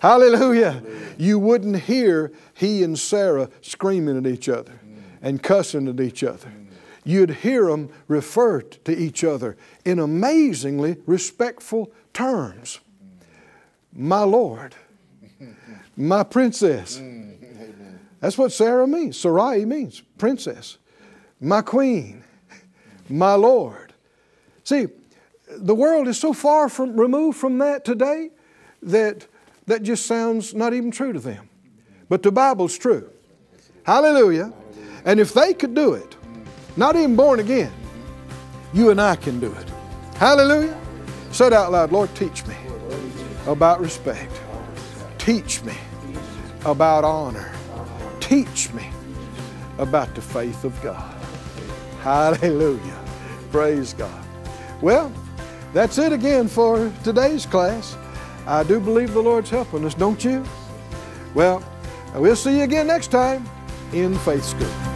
Hallelujah. 0.00 0.72
Hallelujah. 0.72 1.14
You 1.16 1.38
wouldn't 1.38 1.80
hear 1.82 2.32
he 2.52 2.82
and 2.82 2.98
Sarah 2.98 3.48
screaming 3.62 4.18
at 4.18 4.26
each 4.26 4.48
other 4.48 4.72
mm. 4.72 5.02
and 5.22 5.42
cussing 5.42 5.88
at 5.88 5.98
each 6.00 6.22
other. 6.22 6.48
Mm. 6.48 6.66
You'd 7.04 7.30
hear 7.30 7.66
them 7.66 7.88
refer 8.06 8.60
to 8.60 8.96
each 8.96 9.24
other 9.24 9.56
in 9.84 9.98
amazingly 9.98 10.98
respectful 11.06 11.90
terms. 12.12 12.80
Mm. 13.02 13.98
My 13.98 14.22
Lord, 14.24 14.74
my 15.96 16.22
princess. 16.22 17.00
That's 18.20 18.38
what 18.38 18.52
Sarah 18.52 18.86
means. 18.86 19.18
Sarai 19.18 19.64
means 19.64 20.00
princess. 20.18 20.78
My 21.40 21.60
queen, 21.60 22.24
my 23.08 23.34
Lord. 23.34 23.92
See, 24.64 24.86
the 25.48 25.74
world 25.74 26.08
is 26.08 26.18
so 26.18 26.32
far 26.32 26.68
from 26.68 26.98
removed 26.98 27.38
from 27.38 27.58
that 27.58 27.84
today 27.84 28.30
that 28.82 29.26
that 29.66 29.82
just 29.82 30.06
sounds 30.06 30.54
not 30.54 30.74
even 30.74 30.90
true 30.90 31.12
to 31.12 31.18
them. 31.18 31.48
But 32.08 32.22
the 32.22 32.30
Bible's 32.30 32.76
true. 32.76 33.10
Hallelujah. 33.84 34.52
And 35.04 35.20
if 35.20 35.32
they 35.32 35.54
could 35.54 35.74
do 35.74 35.94
it, 35.94 36.16
not 36.76 36.96
even 36.96 37.16
born 37.16 37.40
again, 37.40 37.72
you 38.72 38.90
and 38.90 39.00
I 39.00 39.16
can 39.16 39.40
do 39.40 39.52
it. 39.52 39.70
Hallelujah. 40.16 40.78
Said 41.30 41.52
out 41.52 41.72
loud, 41.72 41.92
Lord, 41.92 42.14
teach 42.14 42.46
me 42.46 42.54
about 43.46 43.80
respect. 43.80 44.32
Teach 45.18 45.62
me 45.64 45.74
about 46.64 47.04
honor. 47.04 47.52
Teach 48.20 48.72
me 48.72 48.88
about 49.78 50.14
the 50.14 50.22
faith 50.22 50.64
of 50.64 50.80
God. 50.82 51.14
Hallelujah. 52.00 53.04
Praise 53.50 53.94
God. 53.94 54.24
Well, 54.80 55.12
that's 55.74 55.98
it 55.98 56.12
again 56.12 56.48
for 56.48 56.90
today's 57.02 57.44
class. 57.44 57.96
I 58.46 58.62
do 58.62 58.78
believe 58.78 59.12
the 59.12 59.20
Lord's 59.20 59.50
helping 59.50 59.84
us, 59.84 59.94
don't 59.94 60.24
you? 60.24 60.44
Well, 61.34 61.62
we'll 62.14 62.36
see 62.36 62.58
you 62.58 62.62
again 62.62 62.86
next 62.86 63.08
time 63.08 63.44
in 63.92 64.16
Faith 64.18 64.44
School. 64.44 64.93